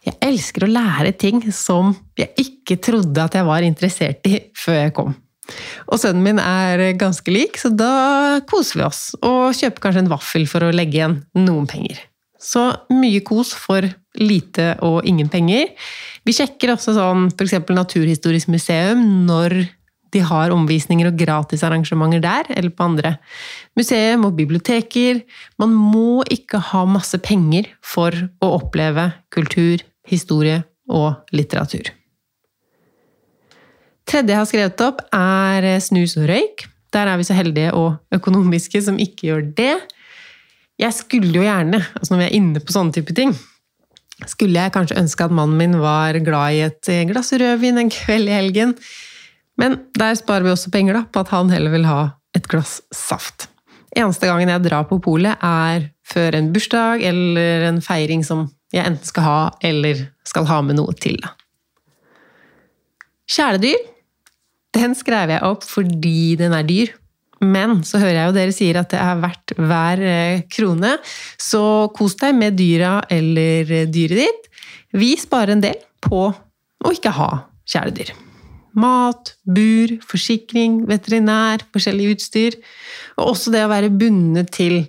Jeg 0.06 0.18
elsker 0.22 0.66
å 0.66 0.70
lære 0.70 1.14
ting 1.18 1.40
som 1.54 1.94
jeg 2.18 2.34
ikke 2.38 2.78
trodde 2.82 3.22
at 3.22 3.34
jeg 3.34 3.46
var 3.46 3.66
interessert 3.66 4.26
i 4.30 4.40
før 4.54 4.78
jeg 4.84 4.94
kom. 4.94 5.16
Og 5.86 6.00
sønnen 6.02 6.24
min 6.24 6.42
er 6.42 6.96
ganske 6.98 7.32
lik, 7.32 7.60
så 7.60 7.70
da 7.70 8.42
koser 8.50 8.80
vi 8.80 8.86
oss 8.88 9.02
og 9.20 9.54
kjøper 9.56 9.86
kanskje 9.86 10.04
en 10.04 10.12
vaffel 10.12 10.46
for 10.50 10.66
å 10.66 10.74
legge 10.74 11.00
igjen 11.00 11.20
noen 11.38 11.68
penger. 11.70 12.00
Så 12.36 12.62
mye 12.92 13.22
kos 13.26 13.54
for 13.56 13.86
lite 14.20 14.74
og 14.84 15.06
ingen 15.08 15.30
penger. 15.32 15.72
Vi 16.26 16.34
sjekker 16.36 16.74
også 16.74 16.94
sånn 16.96 17.28
f.eks. 17.32 17.58
Naturhistorisk 17.72 18.50
museum 18.52 19.02
når 19.26 19.56
de 20.14 20.22
har 20.24 20.54
omvisninger 20.54 21.10
og 21.10 21.18
gratisarrangementer 21.18 22.22
der, 22.24 22.48
eller 22.54 22.72
på 22.72 22.86
andre 22.86 23.16
museum 23.76 24.28
og 24.28 24.36
biblioteker. 24.38 25.20
Man 25.60 25.74
må 25.74 26.22
ikke 26.32 26.60
ha 26.72 26.84
masse 26.88 27.18
penger 27.24 27.68
for 27.84 28.14
å 28.40 28.52
oppleve 28.60 29.10
kultur, 29.34 29.82
historie 30.08 30.62
og 30.86 31.26
litteratur. 31.34 31.90
Tredje 34.06 34.32
jeg 34.32 34.38
har 34.38 34.48
skrevet 34.48 34.82
opp, 34.86 35.02
er 35.14 35.66
snus 35.82 36.14
og 36.20 36.28
røyk. 36.30 36.68
Der 36.94 37.10
er 37.10 37.18
vi 37.18 37.26
så 37.26 37.34
heldige 37.34 37.72
og 37.74 37.96
økonomiske 38.14 38.80
som 38.86 39.00
ikke 39.02 39.30
gjør 39.30 39.44
det. 39.58 39.74
Jeg 40.78 40.94
skulle 40.94 41.32
jo 41.34 41.42
gjerne, 41.42 41.80
altså 41.96 42.12
når 42.12 42.20
vi 42.20 42.26
er 42.28 42.36
inne 42.36 42.62
på 42.62 42.74
sånne 42.74 42.94
type 42.94 43.16
ting, 43.16 43.32
skulle 44.28 44.60
jeg 44.60 44.72
kanskje 44.72 44.98
ønske 45.00 45.26
at 45.26 45.34
mannen 45.34 45.58
min 45.58 45.76
var 45.80 46.16
glad 46.24 46.54
i 46.54 46.62
et 46.68 46.90
glass 47.10 47.34
rødvin 47.34 47.80
en 47.82 47.92
kveld 47.92 48.30
i 48.30 48.36
helgen. 48.36 48.76
Men 49.60 49.80
der 49.96 50.14
sparer 50.16 50.44
vi 50.44 50.52
også 50.52 50.70
penger 50.72 51.00
da, 51.00 51.02
på 51.08 51.24
at 51.24 51.32
han 51.32 51.50
heller 51.52 51.72
vil 51.72 51.88
ha 51.88 52.00
et 52.36 52.46
glass 52.48 52.78
saft. 52.94 53.48
Eneste 53.96 54.28
gangen 54.28 54.52
jeg 54.52 54.64
drar 54.68 54.86
på 54.88 55.00
polet, 55.02 55.40
er 55.40 55.88
før 56.06 56.36
en 56.36 56.52
bursdag 56.52 57.02
eller 57.08 57.66
en 57.70 57.82
feiring 57.82 58.22
som 58.24 58.46
jeg 58.74 58.84
enten 58.84 59.08
skal 59.08 59.24
ha, 59.24 59.38
eller 59.64 60.06
skal 60.28 60.46
ha 60.50 60.60
med 60.64 60.76
noe 60.78 60.92
til. 61.00 61.18
Kjæledyr, 63.32 63.80
den 64.76 64.96
skrev 64.98 65.32
jeg 65.34 65.44
opp 65.46 65.66
fordi 65.66 66.36
den 66.40 66.54
er 66.56 66.66
dyr. 66.68 66.94
Men 67.44 67.82
så 67.84 68.00
hører 68.00 68.16
jeg 68.16 68.28
jo 68.30 68.36
dere 68.36 68.54
sier 68.56 68.78
at 68.80 68.92
det 68.94 69.00
er 69.02 69.18
verdt 69.20 69.52
hver 69.60 70.02
eh, 70.08 70.44
krone, 70.52 70.94
så 71.36 71.90
kos 71.96 72.16
deg 72.20 72.36
med 72.38 72.56
dyra 72.56 72.98
eller 73.12 73.88
dyret 73.92 74.22
ditt. 74.22 74.46
Vi 74.96 75.12
sparer 75.20 75.56
en 75.56 75.64
del 75.64 75.82
på 76.04 76.22
å 76.30 76.94
ikke 76.94 77.12
ha 77.12 77.30
kjæledyr. 77.68 78.14
Mat, 78.76 79.34
bur, 79.44 79.94
forsikring, 80.04 80.82
veterinær, 80.88 81.64
forskjellig 81.72 82.14
utstyr. 82.14 82.58
Og 83.16 83.34
også 83.34 83.52
det 83.52 83.64
å 83.64 83.72
være 83.72 83.92
bundet 83.92 84.52
til 84.56 84.82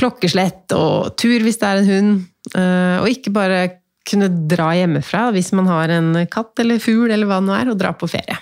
klokkeslett 0.00 0.72
og 0.76 1.16
tur 1.20 1.42
hvis 1.44 1.60
det 1.60 1.70
er 1.70 1.80
en 1.80 1.90
hund. 1.90 2.20
Eh, 2.56 2.96
og 3.02 3.10
ikke 3.10 3.34
bare 3.34 3.64
kunne 4.08 4.30
dra 4.50 4.72
hjemmefra 4.74 5.28
hvis 5.34 5.52
man 5.54 5.68
har 5.70 5.92
en 5.94 6.14
katt 6.32 6.58
eller 6.62 6.80
fugl 6.82 7.10
eller 7.10 7.28
hva 7.28 7.38
det 7.42 7.50
nå 7.50 7.58
er, 7.58 7.70
og 7.70 7.78
dra 7.78 7.92
på 7.94 8.10
ferie. 8.10 8.38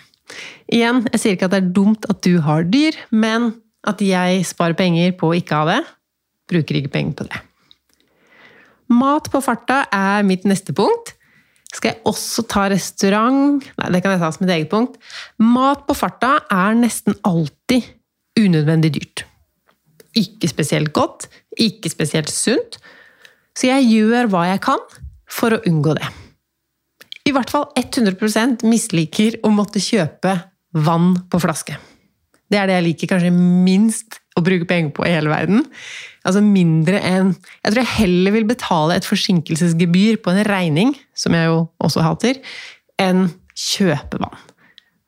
Igjen, 0.68 1.04
jeg 1.14 1.20
sier 1.22 1.36
ikke 1.36 1.48
at 1.48 1.54
det 1.56 1.62
er 1.62 1.74
dumt 1.76 2.08
at 2.12 2.20
du 2.26 2.40
har 2.44 2.66
dyr, 2.68 2.96
men 3.10 3.52
at 3.88 4.02
jeg 4.04 4.42
sparer 4.48 4.76
penger 4.78 5.14
på 5.18 5.30
å 5.30 5.36
ikke 5.38 5.60
ha 5.60 5.68
det. 5.68 5.78
Bruker 6.50 6.80
ikke 6.80 6.92
penger 6.92 7.14
på 7.18 7.28
det. 7.28 7.40
Mat 8.88 9.28
på 9.32 9.40
farta 9.44 9.82
er 9.92 10.26
mitt 10.26 10.46
neste 10.48 10.74
punkt. 10.76 11.14
Skal 11.68 11.92
jeg 11.92 12.00
også 12.08 12.46
ta 12.48 12.64
restaurant? 12.72 13.64
Nei, 13.80 13.88
det 13.92 14.00
kan 14.04 14.14
jeg 14.14 14.22
ta 14.22 14.30
som 14.32 14.46
et 14.46 14.54
eget 14.54 14.70
punkt. 14.72 14.96
Mat 15.44 15.84
på 15.88 15.96
farta 15.96 16.38
er 16.52 16.78
nesten 16.78 17.18
alltid 17.28 17.84
unødvendig 18.40 18.94
dyrt. 18.96 19.26
Ikke 20.16 20.48
spesielt 20.48 20.94
godt, 20.96 21.28
ikke 21.60 21.92
spesielt 21.92 22.32
sunt. 22.32 22.80
Så 23.52 23.68
jeg 23.68 23.90
gjør 23.90 24.32
hva 24.32 24.46
jeg 24.48 24.64
kan 24.64 24.80
for 25.28 25.52
å 25.52 25.60
unngå 25.68 25.98
det. 25.98 26.08
I 27.28 27.32
hvert 27.34 27.50
fall 27.52 27.66
100% 27.76 28.64
misliker 28.64 29.36
å 29.44 29.52
måtte 29.52 29.82
kjøpe 29.82 30.38
vann 30.86 31.12
på 31.28 31.40
flaske. 31.42 31.76
Det 32.48 32.56
er 32.56 32.68
det 32.68 32.78
jeg 32.78 32.86
liker 32.86 33.10
kanskje 33.10 33.32
minst 33.34 34.20
å 34.38 34.42
bruke 34.44 34.68
penger 34.68 34.94
på 34.96 35.04
i 35.04 35.12
hele 35.12 35.28
verden. 35.28 35.64
Altså 36.24 36.40
mindre 36.44 37.00
enn 37.04 37.34
Jeg 37.34 37.72
tror 37.72 37.82
jeg 37.82 37.94
heller 37.98 38.34
vil 38.36 38.46
betale 38.48 38.96
et 38.96 39.08
forsinkelsesgebyr 39.08 40.20
på 40.24 40.32
en 40.32 40.44
regning, 40.48 40.94
som 41.16 41.36
jeg 41.36 41.50
jo 41.50 41.66
også 41.84 42.04
hater, 42.06 42.40
enn 43.00 43.26
kjøpe 43.58 44.20
vann. 44.22 44.38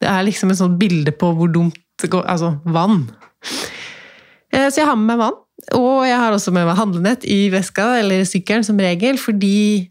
Det 0.00 0.08
er 0.10 0.26
liksom 0.26 0.52
et 0.52 0.60
sånt 0.60 0.80
bilde 0.80 1.14
på 1.16 1.32
hvor 1.36 1.48
dumt 1.52 1.78
det 2.00 2.10
går 2.12 2.26
Altså, 2.32 2.54
vann. 2.64 3.06
Eh, 4.50 4.66
så 4.66 4.80
jeg 4.80 4.88
har 4.88 4.96
med 4.98 5.12
meg 5.12 5.20
vann. 5.20 5.40
Og 5.76 6.06
jeg 6.08 6.16
har 6.18 6.34
også 6.34 6.52
med 6.56 6.64
meg 6.66 6.78
handlenett 6.78 7.24
i 7.28 7.50
veska 7.52 7.84
eller 8.00 8.24
sykkelen 8.28 8.64
som 8.66 8.80
regel, 8.80 9.20
fordi 9.20 9.90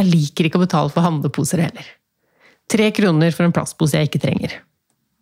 jeg 0.00 0.08
liker 0.08 0.48
ikke 0.48 0.60
å 0.60 0.64
betale 0.64 0.92
for 0.92 1.04
handleposer 1.04 1.62
heller. 1.66 1.86
Tre 2.70 2.88
kroner 2.94 3.34
for 3.36 3.46
en 3.46 3.54
plastpose 3.54 3.98
jeg 3.98 4.08
ikke 4.08 4.22
trenger. 4.22 4.56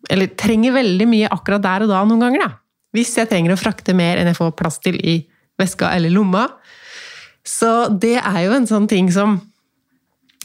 Eller 0.09 0.31
trenger 0.39 0.77
veldig 0.77 1.07
mye 1.09 1.31
akkurat 1.33 1.63
der 1.63 1.85
og 1.85 1.91
da 1.91 2.03
noen 2.07 2.23
ganger, 2.23 2.45
da. 2.45 2.51
Hvis 2.95 3.11
jeg 3.19 3.29
trenger 3.29 3.53
å 3.53 3.59
frakte 3.59 3.93
mer 3.97 4.17
enn 4.17 4.29
jeg 4.31 4.37
får 4.39 4.55
plass 4.57 4.79
til 4.81 4.97
i 4.97 5.19
veska 5.59 5.91
eller 5.95 6.13
lomma. 6.13 6.47
Så 7.45 7.89
det 7.91 8.17
er 8.21 8.39
jo 8.45 8.55
en 8.55 8.67
sånn 8.69 8.89
ting 8.89 9.11
som 9.13 9.39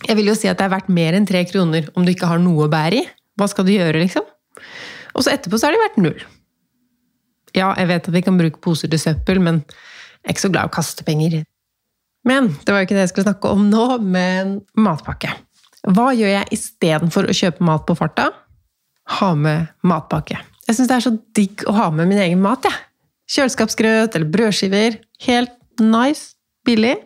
Jeg 0.04 0.18
vil 0.18 0.26
jo 0.28 0.34
si 0.36 0.48
at 0.50 0.58
det 0.58 0.66
er 0.66 0.72
verdt 0.72 0.90
mer 0.92 1.14
enn 1.16 1.24
tre 1.24 1.40
kroner 1.48 1.86
om 1.96 2.04
du 2.04 2.10
ikke 2.10 2.28
har 2.28 2.40
noe 2.42 2.66
å 2.66 2.68
bære 2.68 2.98
i. 2.98 3.04
Hva 3.38 3.46
skal 3.48 3.64
du 3.64 3.70
gjøre, 3.72 4.02
liksom? 4.02 4.26
Og 5.14 5.24
så 5.24 5.30
etterpå 5.32 5.56
så 5.56 5.68
har 5.68 5.72
det 5.72 5.80
vært 5.80 6.00
null. 6.02 6.18
Ja, 7.54 7.70
jeg 7.78 7.88
vet 7.88 8.10
at 8.10 8.12
vi 8.12 8.22
kan 8.26 8.36
bruke 8.36 8.60
poser 8.60 8.90
til 8.90 9.00
søppel, 9.00 9.40
men 9.40 9.62
jeg 9.62 10.26
er 10.26 10.34
ikke 10.34 10.44
så 10.44 10.50
glad 10.52 10.66
i 10.66 10.72
å 10.72 10.74
kaste 10.74 11.06
penger. 11.06 11.38
Men 12.24 12.48
det 12.64 12.72
var 12.72 12.82
jo 12.82 12.88
ikke 12.88 12.96
det 12.96 13.04
jeg 13.04 13.12
skulle 13.12 13.28
snakke 13.28 13.52
om 13.52 13.68
nå, 13.70 13.84
men 14.00 14.56
matpakke. 14.80 15.34
Hva 15.84 16.08
gjør 16.16 16.30
jeg 16.32 16.56
istedenfor 16.56 17.28
å 17.28 17.36
kjøpe 17.36 17.64
mat 17.68 17.84
på 17.88 17.96
farta? 17.98 18.30
Ha 19.18 19.30
med 19.36 19.68
matpakke. 19.84 20.38
Jeg 20.64 20.78
syns 20.78 20.88
det 20.88 20.96
er 20.96 21.04
så 21.04 21.12
digg 21.36 21.64
å 21.68 21.74
ha 21.76 21.90
med 21.92 22.08
min 22.08 22.22
egen 22.24 22.40
mat. 22.44 22.64
Ja. 22.64 22.72
Kjøleskapsgrøt 23.34 24.16
eller 24.16 24.30
brødskiver. 24.32 24.96
Helt 25.26 25.82
nice. 25.82 26.32
Billig. 26.64 26.96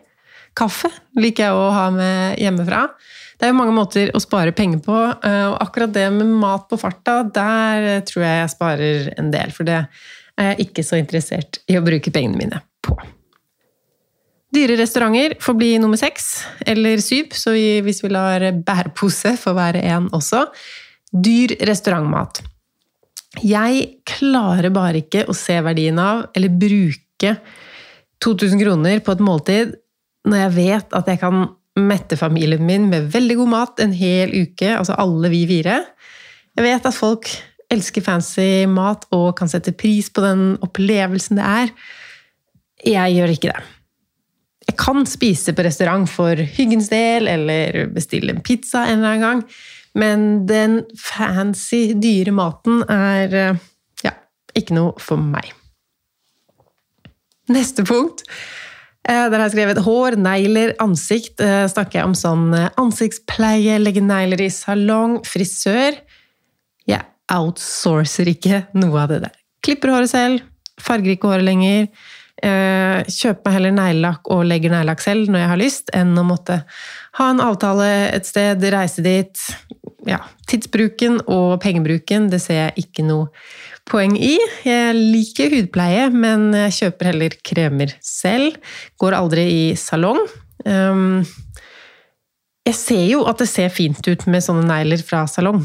Kaffe 0.55 0.87
liker 1.19 1.49
jeg 1.49 1.55
å 1.55 1.67
ha 1.75 1.89
med 1.91 2.39
hjemmefra. 2.39 2.85
Det 3.39 3.47
er 3.47 3.53
jo 3.53 3.59
mange 3.59 3.75
måter 3.75 4.11
å 4.15 4.19
spare 4.23 4.55
penger 4.55 4.81
på, 4.83 4.95
eh, 4.95 5.45
og 5.47 5.59
akkurat 5.63 5.91
det 5.95 6.07
med 6.11 6.31
mat 6.41 6.67
på 6.71 6.79
farta, 6.79 7.21
der 7.23 8.01
tror 8.07 8.25
jeg 8.25 8.41
jeg 8.41 8.55
sparer 8.55 9.13
en 9.19 9.31
del. 9.31 9.51
For 9.55 9.67
det 9.67 9.79
er 10.39 10.51
jeg 10.53 10.67
ikke 10.67 10.83
så 10.87 10.99
interessert 10.99 11.61
i 11.67 11.79
å 11.79 11.83
bruke 11.83 12.11
pengene 12.11 12.39
mine 12.39 12.61
på. 12.83 12.97
Dyre 14.49 14.79
restauranter 14.79 15.35
får 15.41 15.57
bli 15.59 15.73
nummer 15.81 15.99
seks 15.99 16.29
eller 16.65 17.01
syv, 17.03 17.35
så 17.37 17.53
hvis 17.53 18.01
vi 18.01 18.09
lar 18.09 18.47
bærepose 18.65 19.35
få 19.37 19.53
være 19.57 19.83
én 19.85 20.07
også. 20.15 20.47
Dyr 21.13 21.53
restaurantmat. 21.69 22.41
Jeg 23.45 24.01
klarer 24.09 24.71
bare 24.73 25.03
ikke 25.03 25.27
å 25.29 25.35
se 25.37 25.59
verdien 25.61 25.99
av, 26.01 26.25
eller 26.33 26.49
bruke 26.49 27.35
2000 28.25 28.63
kroner 28.63 29.03
på 29.05 29.13
et 29.13 29.23
måltid 29.23 29.77
når 30.29 30.41
jeg 30.43 30.55
vet 30.57 30.97
at 30.97 31.07
jeg 31.13 31.21
kan 31.21 31.45
mette 31.79 32.17
familien 32.19 32.65
min 32.65 32.89
med 32.89 33.11
veldig 33.13 33.37
god 33.39 33.51
mat 33.53 33.83
en 33.83 33.93
hel 33.95 34.33
uke, 34.33 34.73
altså 34.73 34.97
alle 34.99 35.29
vi 35.31 35.45
fire. 35.47 35.77
Jeg 36.57 36.65
vet 36.65 36.89
at 36.89 36.97
folk 36.97 37.29
elsker 37.69 38.03
fancy 38.03 38.65
mat 38.67 39.05
og 39.15 39.35
kan 39.37 39.51
sette 39.51 39.75
pris 39.77 40.09
på 40.09 40.25
den 40.25 40.55
opplevelsen 40.65 41.37
det 41.39 41.45
er. 41.45 41.75
Jeg 42.97 43.19
gjør 43.19 43.35
ikke 43.35 43.53
det. 43.53 43.61
Kan 44.79 45.03
spise 45.09 45.53
på 45.55 45.65
restaurant 45.65 46.07
for 46.09 46.39
hyggens 46.39 46.89
del, 46.91 47.27
eller 47.27 47.85
bestille 47.93 48.33
en 48.35 48.43
pizza 48.45 48.85
en 48.87 49.01
eller 49.01 49.15
annen 49.15 49.25
gang. 49.25 49.43
Men 49.99 50.25
den 50.49 50.83
fancy, 51.01 51.95
dyre 51.99 52.31
maten 52.35 52.83
er 52.93 53.35
eh, 53.35 53.61
ja, 54.05 54.13
ikke 54.57 54.77
noe 54.77 55.01
for 55.01 55.21
meg. 55.21 55.51
Neste 57.49 57.83
punkt. 57.87 58.23
Eh, 59.09 59.25
der 59.25 59.35
har 59.35 59.47
jeg 59.47 59.55
skrevet 59.57 59.81
hår, 59.85 60.19
negler, 60.21 60.75
ansikt. 60.83 61.41
Eh, 61.41 61.65
snakker 61.71 61.99
jeg 61.99 62.11
om 62.11 62.15
sånn 62.17 62.53
ansiktspleie, 62.53 63.79
legge 63.81 64.03
negler 64.05 64.45
i 64.45 64.51
salong, 64.53 65.19
frisør. 65.27 65.97
Jeg 66.89 67.03
outsourcer 67.33 68.29
ikke 68.29 68.63
noe 68.77 69.03
av 69.03 69.11
det 69.11 69.23
der. 69.25 69.35
Klipper 69.65 69.95
håret 69.95 70.13
selv, 70.13 70.45
farger 70.79 71.15
ikke 71.15 71.33
håret 71.33 71.47
lenger. 71.47 71.89
Eh, 72.39 73.01
kjøper 73.11 73.43
meg 73.45 73.55
heller 73.57 73.73
neglelakk 73.75 74.29
og 74.31 74.45
legger 74.47 74.71
neglelakk 74.71 75.01
selv 75.03 75.31
når 75.31 75.41
jeg 75.41 75.51
har 75.51 75.59
lyst, 75.59 75.91
enn 75.95 76.13
å 76.19 76.25
måtte 76.27 76.61
ha 77.19 77.31
en 77.33 77.41
avtale 77.43 77.89
et 78.13 78.27
sted, 78.27 78.63
reise 78.71 79.03
dit. 79.03 79.43
Ja, 80.07 80.21
tidsbruken 80.47 81.19
og 81.27 81.57
pengebruken, 81.63 82.29
det 82.31 82.39
ser 82.45 82.61
jeg 82.61 82.85
ikke 82.85 83.03
noe 83.07 83.27
poeng 83.89 84.15
i. 84.15 84.37
Jeg 84.63 84.95
liker 84.95 85.51
hudpleie, 85.57 86.07
men 86.13 86.53
jeg 86.55 86.77
kjøper 86.77 87.11
heller 87.11 87.35
kremer 87.43 87.95
selv. 88.05 88.55
Går 89.01 89.17
aldri 89.17 89.45
i 89.49 89.65
salong. 89.79 90.21
Um, 90.63 91.25
jeg 92.67 92.77
ser 92.77 93.05
jo 93.09 93.25
at 93.27 93.41
det 93.41 93.49
ser 93.49 93.73
fint 93.73 93.99
ut 94.07 94.25
med 94.29 94.45
sånne 94.45 94.67
negler 94.69 95.03
fra 95.03 95.25
salong. 95.31 95.63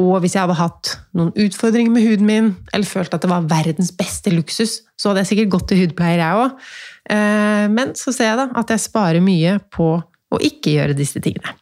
Og 0.00 0.20
hvis 0.22 0.34
jeg 0.36 0.46
hadde 0.46 0.56
hatt 0.56 0.94
noen 1.16 1.32
utfordringer 1.36 1.92
med 1.92 2.06
huden 2.06 2.28
min, 2.28 2.50
eller 2.72 2.88
følt 2.88 3.12
at 3.14 3.24
det 3.24 3.30
var 3.30 3.48
verdens 3.50 3.92
beste 3.96 4.32
luksus, 4.32 4.80
så 4.96 5.10
hadde 5.10 5.24
jeg 5.24 5.32
sikkert 5.34 5.54
gått 5.56 5.66
til 5.72 5.82
hudpleier, 5.82 6.22
jeg 6.22 6.44
òg. 6.44 6.70
Eh, 7.12 7.66
men 7.72 7.92
så 7.98 8.14
ser 8.14 8.32
jeg 8.32 8.40
da 8.40 8.46
at 8.62 8.72
jeg 8.72 8.86
sparer 8.86 9.24
mye 9.24 9.58
på 9.72 9.92
å 10.00 10.40
ikke 10.46 10.76
gjøre 10.78 10.96
disse 10.96 11.20
tingene. 11.22 11.52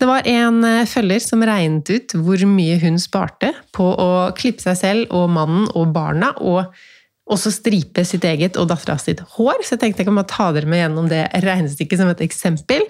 Det 0.00 0.08
var 0.08 0.26
en 0.28 0.62
eh, 0.64 0.86
følger 0.88 1.22
som 1.24 1.44
regnet 1.44 1.92
ut 1.92 2.16
hvor 2.20 2.44
mye 2.48 2.78
hun 2.82 3.00
sparte 3.00 3.52
på 3.76 3.88
å 3.88 4.10
klippe 4.36 4.64
seg 4.64 4.78
selv 4.80 5.16
og 5.16 5.28
mannen 5.32 5.68
og 5.76 5.94
barna, 5.96 6.34
og 6.40 6.72
også 7.30 7.52
stripe 7.54 8.02
sitt 8.08 8.24
eget 8.26 8.58
og 8.58 8.68
dattera 8.72 8.98
sitt 9.00 9.22
hår. 9.36 9.62
Så 9.62 9.76
jeg 9.76 9.84
tenkte 9.84 10.02
jeg 10.02 10.10
kan 10.10 10.20
ta 10.28 10.50
dere 10.56 10.68
med 10.68 10.82
gjennom 10.82 11.08
det 11.10 11.24
regnestykket 11.44 12.00
som 12.00 12.10
et 12.10 12.24
eksempel. 12.26 12.84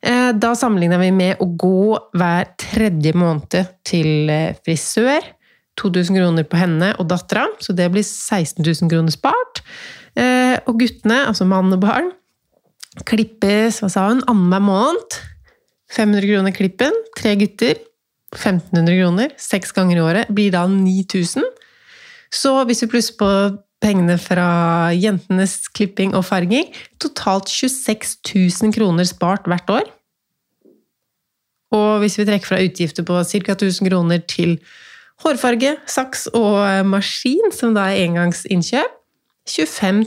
Eh, 0.00 0.30
da 0.32 0.54
sammenligna 0.56 0.98
vi 1.00 1.10
med 1.12 1.42
å 1.42 1.48
gå 1.60 1.98
hver 2.16 2.54
tredje 2.60 3.12
måned 3.16 3.74
til 3.86 4.30
eh, 4.32 4.56
frisør. 4.64 5.26
2000 5.80 6.18
kroner 6.18 6.44
på 6.44 6.58
henne 6.60 6.90
og 7.00 7.08
dattera, 7.08 7.46
så 7.62 7.72
det 7.72 7.86
blir 7.92 8.04
16 8.04 8.60
000 8.60 8.90
kroner 8.90 9.14
spart. 9.14 9.62
Og 10.68 10.74
guttene, 10.76 11.22
altså 11.30 11.46
mann 11.48 11.72
og 11.72 11.80
barn, 11.80 12.10
klippes 13.08 13.78
hva 13.80 13.88
sa 13.88 14.08
hun, 14.10 14.20
annenhver 14.28 14.60
måned. 14.66 15.16
500 15.94 16.26
kroner 16.26 16.54
klippen, 16.54 16.98
tre 17.16 17.32
gutter, 17.40 17.80
1500 18.36 18.98
kroner, 19.00 19.32
seks 19.40 19.72
ganger 19.74 19.98
i 19.98 20.04
året, 20.04 20.30
blir 20.34 20.52
da 20.54 20.66
9000. 20.70 21.46
Så 22.30 22.52
hvis 22.68 22.84
vi 22.84 22.90
plusser 22.92 23.16
på 23.18 23.30
pengene 23.80 24.16
fra 24.20 24.90
jentenes 24.92 25.64
klipping 25.72 26.12
og 26.16 26.26
farging, 26.28 26.68
totalt 27.00 27.48
26 27.48 28.20
000 28.62 28.74
kroner 28.76 29.08
spart 29.08 29.48
hvert 29.48 29.72
år. 29.72 29.88
Og 31.74 32.02
hvis 32.02 32.18
vi 32.18 32.26
trekker 32.26 32.50
fra 32.50 32.62
utgifter 32.64 33.06
på 33.06 33.18
ca. 33.24 33.54
1000 33.54 33.88
kroner 33.88 34.22
til 34.28 34.56
hårfarge, 35.22 35.76
saks 35.86 36.26
og 36.34 36.86
maskin, 36.88 37.52
som 37.54 37.76
da 37.76 37.88
er 37.90 38.06
engangsinnkjøp, 38.08 38.96
25 39.50 40.04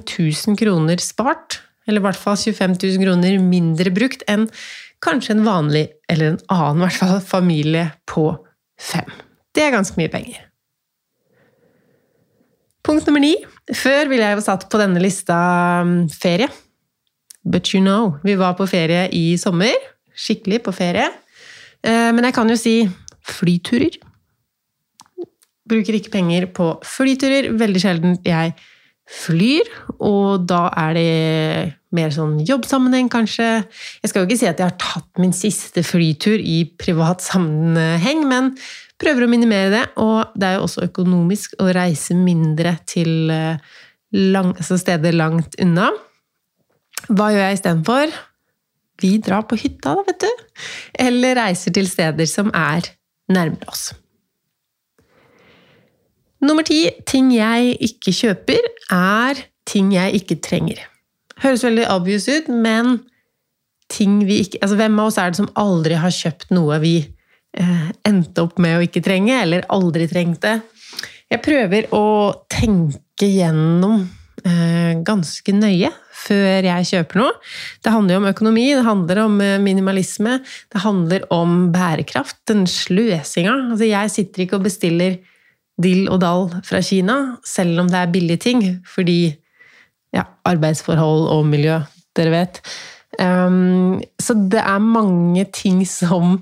000 0.47 0.57
kroner 0.59 1.01
spart. 1.01 1.61
Eller 1.87 1.99
i 1.99 2.05
hvert 2.05 2.19
fall 2.19 2.37
25 2.37 2.77
000 2.79 3.03
kroner 3.03 3.39
mindre 3.43 3.91
brukt 3.91 4.23
enn 4.31 4.47
kanskje 5.03 5.35
en 5.35 5.43
vanlig, 5.43 5.87
eller 6.07 6.33
en 6.33 6.41
annen 6.53 6.79
i 6.79 6.85
hvert 6.85 6.99
fall, 7.01 7.19
familie 7.27 7.89
på 8.07 8.29
fem. 8.79 9.09
Det 9.53 9.65
er 9.65 9.75
ganske 9.75 9.99
mye 9.99 10.11
penger. 10.11 10.45
Punkt 12.83 13.07
nummer 13.07 13.23
ni. 13.23 13.35
Før 13.71 14.09
ville 14.11 14.27
jeg 14.27 14.39
jo 14.39 14.43
satt 14.43 14.67
på 14.67 14.79
denne 14.81 14.99
lista 14.99 15.37
um, 15.85 16.03
ferie. 16.11 16.49
But 17.43 17.73
you 17.73 17.81
know, 17.83 18.17
vi 18.23 18.35
var 18.39 18.57
på 18.59 18.67
ferie 18.67 19.07
i 19.15 19.37
sommer. 19.39 19.75
Skikkelig 20.15 20.61
på 20.65 20.73
ferie. 20.75 21.09
Eh, 21.83 22.09
men 22.15 22.23
jeg 22.23 22.35
kan 22.35 22.49
jo 22.49 22.55
si 22.59 22.75
flyturer. 23.27 23.97
Bruker 25.67 25.97
ikke 25.97 26.13
penger 26.13 26.47
på 26.55 26.69
flyturer. 26.87 27.51
Veldig 27.59 27.81
sjelden 27.83 28.15
jeg 28.27 28.53
flyr, 29.03 29.67
og 29.99 30.45
da 30.47 30.69
er 30.79 30.93
det 30.95 31.73
mer 31.93 32.13
sånn 32.15 32.37
jobbsammenheng, 32.47 33.09
kanskje. 33.11 33.47
Jeg 34.01 34.09
skal 34.09 34.23
jo 34.23 34.29
ikke 34.29 34.39
si 34.39 34.47
at 34.49 34.61
jeg 34.61 34.71
har 34.71 34.77
tatt 34.79 35.21
min 35.21 35.35
siste 35.35 35.83
flytur 35.85 36.39
i 36.39 36.63
privat 36.79 37.21
sammenheng, 37.21 38.23
men 38.29 38.53
prøver 39.01 39.25
å 39.25 39.31
minimere 39.31 39.71
det. 39.73 39.83
Og 40.01 40.35
det 40.37 40.49
er 40.49 40.57
jo 40.57 40.67
også 40.67 40.85
økonomisk 40.87 41.57
å 41.61 41.69
reise 41.75 42.17
mindre 42.17 42.75
til 42.89 43.31
eh, 43.33 43.57
lang, 44.13 44.53
altså 44.57 44.77
steder 44.81 45.15
langt 45.15 45.57
unna. 45.61 45.89
Hva 47.09 47.31
gjør 47.33 47.47
jeg 47.47 47.59
istedenfor? 47.59 48.13
Vi 49.03 49.17
drar 49.23 49.47
på 49.49 49.57
hytta, 49.59 49.97
da, 49.97 50.05
vet 50.07 50.23
du. 50.23 50.45
Eller 51.01 51.37
reiser 51.41 51.73
til 51.75 51.89
steder 51.89 52.29
som 52.29 52.51
er 52.55 52.87
nærmere 53.33 53.67
oss. 53.71 53.89
Nummer 56.43 56.65
ti 56.67 56.85
ting 57.07 57.31
jeg 57.31 57.77
ikke 57.87 58.13
kjøper, 58.15 58.65
er 58.91 59.39
ting 59.69 59.93
jeg 59.95 60.19
ikke 60.19 60.41
trenger. 60.43 60.81
Høres 61.43 61.63
veldig 61.65 61.87
obvious 61.91 62.27
ut, 62.27 62.49
men 62.51 62.97
ting 63.91 64.21
vi 64.27 64.41
ikke 64.43 64.59
Altså, 64.61 64.77
hvem 64.79 64.99
av 64.99 65.09
oss 65.09 65.19
er 65.19 65.31
det 65.31 65.39
som 65.39 65.51
aldri 65.59 65.97
har 65.99 66.13
kjøpt 66.13 66.51
noe 66.55 66.79
vi 66.83 66.95
eh, 67.03 67.22
endte 67.53 68.47
opp 68.47 68.57
med 68.61 68.79
å 68.79 68.83
ikke 68.85 69.03
trenge, 69.05 69.35
eller 69.43 69.67
aldri 69.73 70.07
trengte? 70.09 70.57
Jeg 71.33 71.41
prøver 71.41 71.87
å 71.95 72.05
tenke 72.51 73.27
gjennom 73.29 74.03
eh, 74.45 74.93
ganske 75.05 75.55
nøye 75.55 75.89
før 76.23 76.67
jeg 76.67 76.89
kjøper 76.91 77.19
noe. 77.19 77.33
Det 77.83 77.93
handler 77.93 78.15
jo 78.15 78.21
om 78.21 78.29
økonomi, 78.29 78.65
det 78.77 78.85
handler 78.85 79.21
om 79.25 79.39
eh, 79.43 79.59
minimalisme, 79.63 80.39
det 80.43 80.83
handler 80.83 81.25
om 81.33 81.71
bærekraft, 81.73 82.37
den 82.49 82.65
sløsinga. 82.69 83.55
Altså, 83.73 83.87
jeg 83.89 84.13
sitter 84.13 84.45
ikke 84.45 84.59
og 84.59 84.67
bestiller 84.67 85.17
dill 85.81 86.05
og 86.13 86.21
dall 86.21 86.49
fra 86.65 86.83
Kina, 86.85 87.39
selv 87.47 87.81
om 87.81 87.89
det 87.89 87.99
er 87.99 88.13
billige 88.13 88.43
ting, 88.45 88.63
fordi 88.85 89.33
ja, 90.13 90.27
arbeidsforhold 90.45 91.25
og 91.33 91.47
miljø, 91.49 91.79
dere 92.13 92.33
vet. 92.35 92.61
Um, 93.17 94.01
så 94.21 94.35
det 94.37 94.61
er 94.61 94.81
mange 94.85 95.45
ting 95.53 95.81
som 95.89 96.37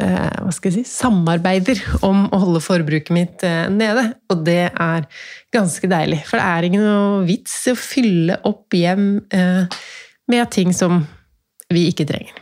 hva 0.00 0.52
skal 0.54 0.70
jeg 0.70 0.84
si, 0.84 0.92
samarbeider 1.00 1.80
om 2.06 2.26
å 2.32 2.40
holde 2.42 2.62
forbruket 2.64 3.12
mitt 3.14 3.44
uh, 3.46 3.68
nede. 3.72 4.10
Og 4.32 4.44
det 4.46 4.70
er 4.70 5.06
ganske 5.54 5.90
deilig. 5.90 6.22
For 6.28 6.40
det 6.40 6.46
er 6.46 6.68
ingen 6.68 7.26
vits 7.28 7.56
i 7.68 7.74
å 7.74 7.78
fylle 7.78 8.38
opp 8.48 8.76
hjem 8.76 9.10
uh, 9.34 9.80
med 10.30 10.52
ting 10.54 10.74
som 10.76 11.02
vi 11.70 11.88
ikke 11.90 12.08
trenger. 12.08 12.36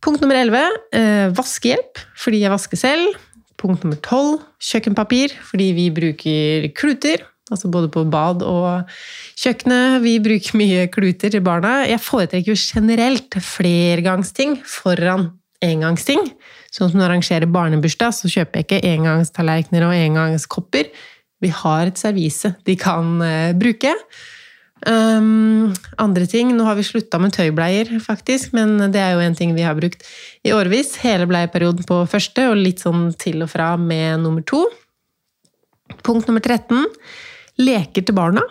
Punkt 0.00 0.22
nummer 0.22 0.38
11 0.38 1.34
vaskehjelp, 1.36 1.98
fordi 2.16 2.38
jeg 2.40 2.52
vasker 2.54 2.80
selv. 2.80 3.18
Punkt 3.60 3.82
nummer 3.84 3.98
tolv 4.00 4.38
kjøkkenpapir, 4.64 5.34
fordi 5.50 5.66
vi 5.76 5.90
bruker 5.92 6.70
kluter. 6.72 7.26
Altså 7.50 7.70
både 7.72 7.90
på 7.92 8.04
bad 8.10 8.44
og 8.46 8.88
kjøkkenet. 9.40 10.00
Vi 10.04 10.14
bruker 10.22 10.58
mye 10.60 10.86
kluter 10.92 11.32
til 11.34 11.44
barna. 11.44 11.80
Jeg 11.88 12.02
foretrekker 12.04 12.54
jo 12.54 12.58
generelt 12.58 13.38
flergangsting 13.42 14.58
foran 14.62 15.32
engangsting. 15.64 16.22
Sånn 16.70 16.90
som 16.90 16.98
når 16.98 17.04
jeg 17.04 17.10
arrangerer 17.10 17.52
barnebursdag, 17.52 18.14
så 18.16 18.30
kjøper 18.30 18.60
jeg 18.60 18.68
ikke 18.68 18.92
engangstallerkener 18.94 19.86
og 19.88 19.96
engangskopper. 19.96 20.92
Vi 21.40 21.50
har 21.62 21.88
et 21.88 22.00
servise 22.00 22.52
de 22.66 22.76
kan 22.78 23.16
uh, 23.22 23.56
bruke. 23.58 23.94
Um, 24.88 25.74
andre 26.00 26.24
ting 26.24 26.54
Nå 26.56 26.64
har 26.64 26.78
vi 26.78 26.86
slutta 26.88 27.18
med 27.20 27.34
tøybleier, 27.36 27.90
faktisk, 28.00 28.54
men 28.56 28.78
det 28.92 29.02
er 29.02 29.12
jo 29.12 29.24
en 29.24 29.36
ting 29.36 29.52
vi 29.56 29.66
har 29.66 29.76
brukt 29.76 30.06
i 30.46 30.54
årevis. 30.56 30.94
Hele 31.02 31.28
bleieperioden 31.28 31.84
på 31.88 31.98
første, 32.08 32.48
og 32.48 32.60
litt 32.60 32.84
sånn 32.84 33.10
til 33.20 33.44
og 33.44 33.52
fra 33.52 33.74
med 33.80 34.22
nummer 34.24 34.44
to. 34.46 34.62
Punkt 36.06 36.30
nummer 36.30 36.40
13 36.40 36.86
leker 37.62 38.06
til 38.06 38.16
barna. 38.16 38.44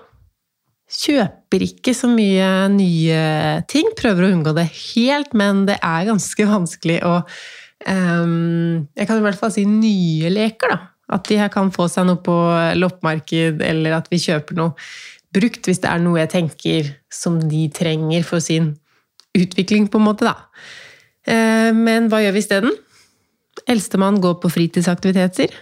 Kjøper 0.90 1.66
ikke 1.68 1.94
så 1.94 2.10
mye 2.10 2.68
nye 2.74 3.20
ting. 3.70 3.92
Prøver 3.98 4.26
å 4.26 4.32
unngå 4.34 4.56
det 4.58 4.70
helt, 4.74 5.36
men 5.38 5.66
det 5.70 5.78
er 5.86 6.08
ganske 6.10 6.48
vanskelig 6.50 7.02
å 7.06 7.20
um, 7.86 8.88
Jeg 8.98 9.10
kan 9.10 9.20
i 9.20 9.26
hvert 9.28 9.40
fall 9.40 9.54
si 9.54 9.68
nye 9.70 10.32
leker, 10.34 10.74
da. 10.74 10.80
At 11.14 11.30
de 11.30 11.40
her 11.42 11.50
kan 11.54 11.72
få 11.74 11.88
seg 11.90 12.06
noe 12.10 12.22
på 12.22 12.36
loppemarked, 12.78 13.64
eller 13.66 13.98
at 13.98 14.10
vi 14.12 14.22
kjøper 14.22 14.58
noe 14.58 14.76
brukt 15.34 15.66
hvis 15.70 15.82
det 15.84 15.90
er 15.90 16.02
noe 16.02 16.20
jeg 16.24 16.34
tenker 16.34 16.92
som 17.14 17.38
de 17.50 17.68
trenger 17.74 18.26
for 18.26 18.42
sin 18.42 18.74
utvikling, 19.38 19.88
på 19.90 20.02
en 20.02 20.08
måte, 20.10 20.26
da. 20.26 20.50
Eh, 21.30 21.70
men 21.76 22.10
hva 22.10 22.22
gjør 22.24 22.36
vi 22.36 22.44
isteden? 22.44 22.78
Eldstemann 23.70 24.18
går 24.24 24.40
på 24.42 24.50
fritidsaktiviteter, 24.54 25.54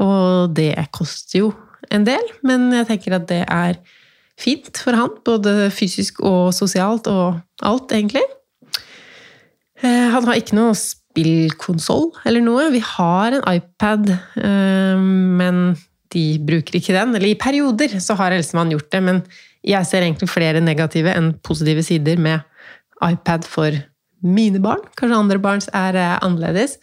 og 0.00 0.54
det 0.56 0.72
koster 0.96 1.42
jo 1.42 1.50
en 1.88 2.04
del, 2.06 2.30
men 2.46 2.68
jeg 2.74 2.88
tenker 2.90 3.16
at 3.16 3.26
det 3.30 3.42
er 3.46 3.80
fint 4.40 4.80
for 4.80 4.96
han, 4.96 5.12
både 5.26 5.70
fysisk 5.74 6.22
og 6.24 6.52
sosialt 6.56 7.08
og 7.10 7.40
alt, 7.66 7.92
egentlig. 7.92 8.24
Eh, 9.80 10.08
han 10.12 10.26
har 10.26 10.40
ikke 10.40 10.58
noe 10.58 10.76
spillkonsoll 10.76 12.10
eller 12.28 12.44
noe. 12.44 12.70
Vi 12.74 12.82
har 12.84 13.36
en 13.36 13.46
iPad, 13.48 14.10
eh, 14.40 15.04
men 15.40 15.62
de 16.14 16.24
bruker 16.44 16.80
ikke 16.80 16.96
den. 16.96 17.14
Eller 17.16 17.32
i 17.32 17.38
perioder 17.38 17.98
så 18.02 18.16
har 18.18 18.34
Elsemann 18.36 18.72
gjort 18.74 18.90
det, 18.92 19.02
men 19.06 19.22
jeg 19.66 19.86
ser 19.88 20.04
egentlig 20.04 20.30
flere 20.32 20.62
negative 20.64 21.12
enn 21.12 21.34
positive 21.44 21.84
sider 21.84 22.20
med 22.20 22.40
iPad 23.04 23.46
for 23.48 23.76
mine 24.20 24.60
barn. 24.60 24.82
Kanskje 24.98 25.20
andre 25.20 25.40
barns 25.40 25.70
er 25.72 25.96
eh, 25.96 26.18
annerledes. 26.20 26.78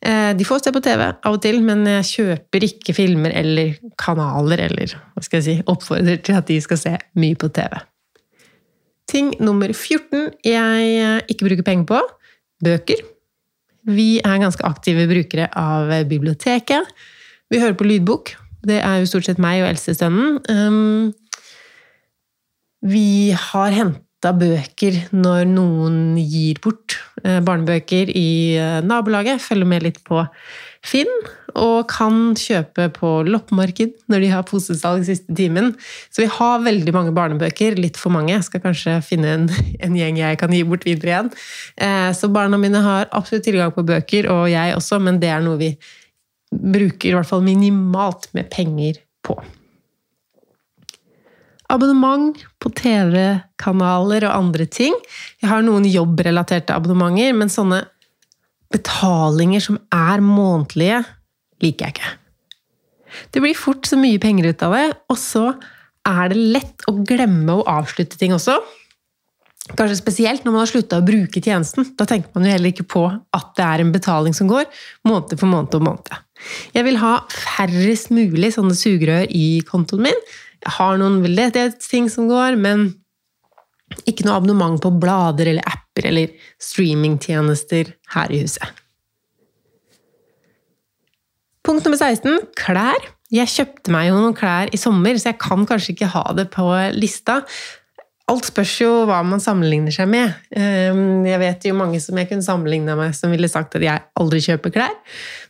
Eh, 0.00 0.32
de 0.36 0.46
får 0.48 0.62
se 0.64 0.72
på 0.72 0.80
TV 0.80 1.02
av 1.04 1.34
og 1.34 1.40
til, 1.44 1.60
men 1.64 1.84
jeg 1.84 2.08
kjøper 2.08 2.64
ikke 2.64 2.94
filmer 2.96 3.34
eller 3.36 3.74
kanaler 4.00 4.64
eller 4.70 4.94
hva 4.96 5.24
skal 5.24 5.40
jeg 5.40 5.46
si, 5.46 5.56
oppfordrer 5.68 6.22
til 6.24 6.38
at 6.38 6.48
de 6.48 6.56
skal 6.64 6.80
se 6.80 6.94
mye 7.20 7.36
på 7.36 7.50
TV. 7.52 7.76
Ting 9.10 9.34
nummer 9.42 9.72
14 9.74 10.30
jeg 10.46 10.92
eh, 10.96 11.20
ikke 11.28 11.50
bruker 11.50 11.66
penger 11.66 11.88
på 11.90 12.00
bøker. 12.64 13.02
Vi 13.90 14.10
er 14.20 14.40
ganske 14.40 14.64
aktive 14.64 15.06
brukere 15.08 15.48
av 15.56 15.92
biblioteket. 16.08 16.88
Vi 17.50 17.60
hører 17.60 17.76
på 17.76 17.88
lydbok. 17.88 18.34
Det 18.64 18.78
er 18.84 19.00
jo 19.00 19.08
stort 19.08 19.26
sett 19.26 19.40
meg 19.40 19.62
og 19.62 19.70
eldstesønnen. 19.70 20.36
Um, 20.52 21.12
vi 22.84 23.32
har 23.36 23.72
henta 23.76 24.32
bøker 24.36 24.96
når 25.16 25.48
noen 25.48 25.96
gir 26.20 26.60
bort 26.62 26.98
barnebøker 27.44 28.10
i 28.16 28.56
eh, 28.58 28.80
nabolaget. 28.86 29.42
Følger 29.44 29.68
med 29.68 29.86
litt 29.86 30.00
på 30.06 30.22
Finn, 30.80 31.10
og 31.60 31.90
kan 31.92 32.32
kjøpe 32.40 32.86
på 32.96 33.08
loppemarked 33.28 33.92
når 34.08 34.22
de 34.24 34.30
har 34.32 34.46
posesalg 34.48 35.04
siste 35.04 35.34
timen. 35.36 35.74
Så 36.08 36.24
vi 36.24 36.30
har 36.32 36.64
veldig 36.64 36.94
mange 36.96 37.12
barnebøker, 37.16 37.76
litt 37.76 38.00
for 38.00 38.14
mange. 38.14 38.32
Jeg 38.32 38.46
skal 38.48 38.64
kanskje 38.64 38.96
finne 39.04 39.34
en, 39.36 39.46
en 39.84 39.98
gjeng 39.98 40.22
jeg 40.22 40.40
kan 40.40 40.56
gi 40.56 40.64
bort 40.64 40.88
videre 40.88 41.12
igjen. 41.12 41.32
Eh, 41.76 42.10
så 42.16 42.32
barna 42.32 42.60
mine 42.60 42.80
har 42.86 43.10
absolutt 43.12 43.44
tilgang 43.48 43.76
på 43.76 43.84
bøker, 43.92 44.30
og 44.32 44.48
jeg 44.52 44.76
også, 44.78 45.02
men 45.04 45.20
det 45.20 45.32
er 45.34 45.44
noe 45.44 45.60
vi 45.60 45.74
bruker 46.50 47.12
i 47.12 47.16
hvert 47.18 47.28
fall 47.28 47.44
minimalt 47.46 48.30
med 48.34 48.48
penger 48.50 49.04
på 49.26 49.36
abonnement 51.72 52.36
på 52.62 52.72
TV-kanaler 52.76 54.26
og 54.28 54.36
andre 54.36 54.66
ting. 54.70 54.96
Jeg 55.42 55.50
har 55.50 55.64
noen 55.66 55.86
jobbrelaterte 55.88 56.76
abonnementer, 56.76 57.34
men 57.36 57.52
sånne 57.52 57.84
betalinger 58.70 59.62
som 59.64 59.78
er 59.94 60.22
månedlige, 60.22 61.02
liker 61.62 61.88
jeg 61.88 61.96
ikke. 61.96 62.16
Det 63.34 63.42
blir 63.42 63.58
fort 63.58 63.88
så 63.88 63.98
mye 63.98 64.20
penger 64.22 64.52
ut 64.52 64.66
av 64.66 64.76
det, 64.76 64.86
og 65.10 65.18
så 65.18 65.46
er 66.06 66.30
det 66.30 66.44
lett 66.56 66.86
å 66.88 66.94
glemme 67.06 67.58
å 67.58 67.66
avslutte 67.68 68.18
ting 68.20 68.32
også. 68.36 68.56
Kanskje 69.76 69.98
spesielt 70.00 70.44
når 70.44 70.54
man 70.54 70.64
har 70.64 70.70
slutta 70.70 70.98
å 70.98 71.06
bruke 71.06 71.42
tjenesten. 71.42 71.92
Da 71.98 72.06
tenker 72.08 72.32
man 72.34 72.46
jo 72.46 72.54
heller 72.54 72.72
ikke 72.72 72.88
på 72.90 73.04
at 73.10 73.50
det 73.58 73.66
er 73.66 73.82
en 73.82 73.92
betaling 73.94 74.34
som 74.34 74.48
går 74.50 74.66
måned 75.06 75.36
for 75.36 75.50
måned 75.50 75.76
og 75.78 75.84
måned. 75.86 76.14
Jeg 76.74 76.86
vil 76.86 76.98
ha 77.02 77.18
færrest 77.30 78.10
mulig 78.14 78.54
sånne 78.56 78.74
sugerør 78.78 79.28
i 79.36 79.60
kontoen 79.68 80.08
min, 80.08 80.22
jeg 80.60 80.74
har 80.76 80.98
noen 81.00 81.20
veldedighetsting 81.24 82.10
som 82.12 82.28
går, 82.28 82.58
men 82.60 82.90
ikke 84.06 84.26
noe 84.26 84.38
abonnement 84.38 84.78
på 84.82 84.92
blader 85.02 85.50
eller 85.50 85.66
apper 85.66 86.10
eller 86.10 86.34
streamingtjenester 86.62 87.94
her 88.14 88.34
i 88.34 88.42
huset. 88.44 88.76
Punkt 91.66 91.84
nummer 91.84 91.98
16 91.98 92.52
klær. 92.58 93.08
Jeg 93.30 93.50
kjøpte 93.52 93.92
meg 93.94 94.08
jo 94.08 94.18
noen 94.18 94.34
klær 94.34 94.70
i 94.74 94.78
sommer, 94.80 95.14
så 95.18 95.30
jeg 95.30 95.40
kan 95.42 95.66
kanskje 95.68 95.94
ikke 95.94 96.12
ha 96.14 96.24
det 96.34 96.48
på 96.54 96.66
lista. 96.96 97.40
Alt 98.30 98.46
spørs 98.46 98.72
jo 98.78 98.90
hva 99.08 99.18
man 99.26 99.42
sammenligner 99.42 99.94
seg 99.94 100.06
med. 100.10 100.36
Ehm, 100.54 101.24
jeg 101.26 101.40
vet 101.42 101.64
jo 101.66 101.76
mange 101.78 101.98
som 102.02 102.18
jeg 102.20 102.28
kunne 102.30 102.46
sammenligna 102.46 102.94
meg 102.98 103.14
som 103.16 103.32
ville 103.32 103.50
sagt 103.50 103.74
at 103.74 103.82
jeg 103.82 104.04
aldri 104.20 104.42
kjøper 104.44 104.74
klær. 104.76 104.94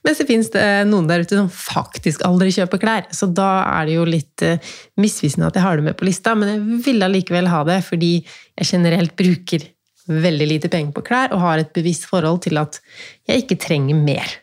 Men 0.06 0.16
så 0.16 0.24
fins 0.28 0.48
det 0.54 0.64
noen 0.88 1.10
der 1.10 1.26
ute 1.26 1.36
som 1.36 1.50
faktisk 1.52 2.24
aldri 2.24 2.54
kjøper 2.56 2.80
klær. 2.80 3.10
Så 3.12 3.28
da 3.36 3.50
er 3.66 3.90
det 3.90 3.98
jo 3.98 4.06
litt 4.08 4.46
eh, 4.46 4.72
misvisende 5.00 5.50
at 5.50 5.58
jeg 5.58 5.66
har 5.66 5.76
det 5.76 5.90
med 5.90 5.98
på 6.00 6.08
lista, 6.08 6.32
men 6.38 6.54
jeg 6.54 6.80
ville 6.86 7.10
allikevel 7.10 7.50
ha 7.52 7.60
det 7.68 7.82
fordi 7.84 8.14
jeg 8.22 8.70
generelt 8.72 9.16
bruker 9.18 9.68
veldig 10.10 10.46
lite 10.48 10.70
penger 10.72 10.94
på 10.96 11.04
klær 11.06 11.34
og 11.34 11.44
har 11.44 11.60
et 11.60 11.74
bevisst 11.76 12.08
forhold 12.08 12.40
til 12.46 12.58
at 12.62 12.80
jeg 13.28 13.44
ikke 13.44 13.60
trenger 13.60 13.98
mer. 13.98 14.39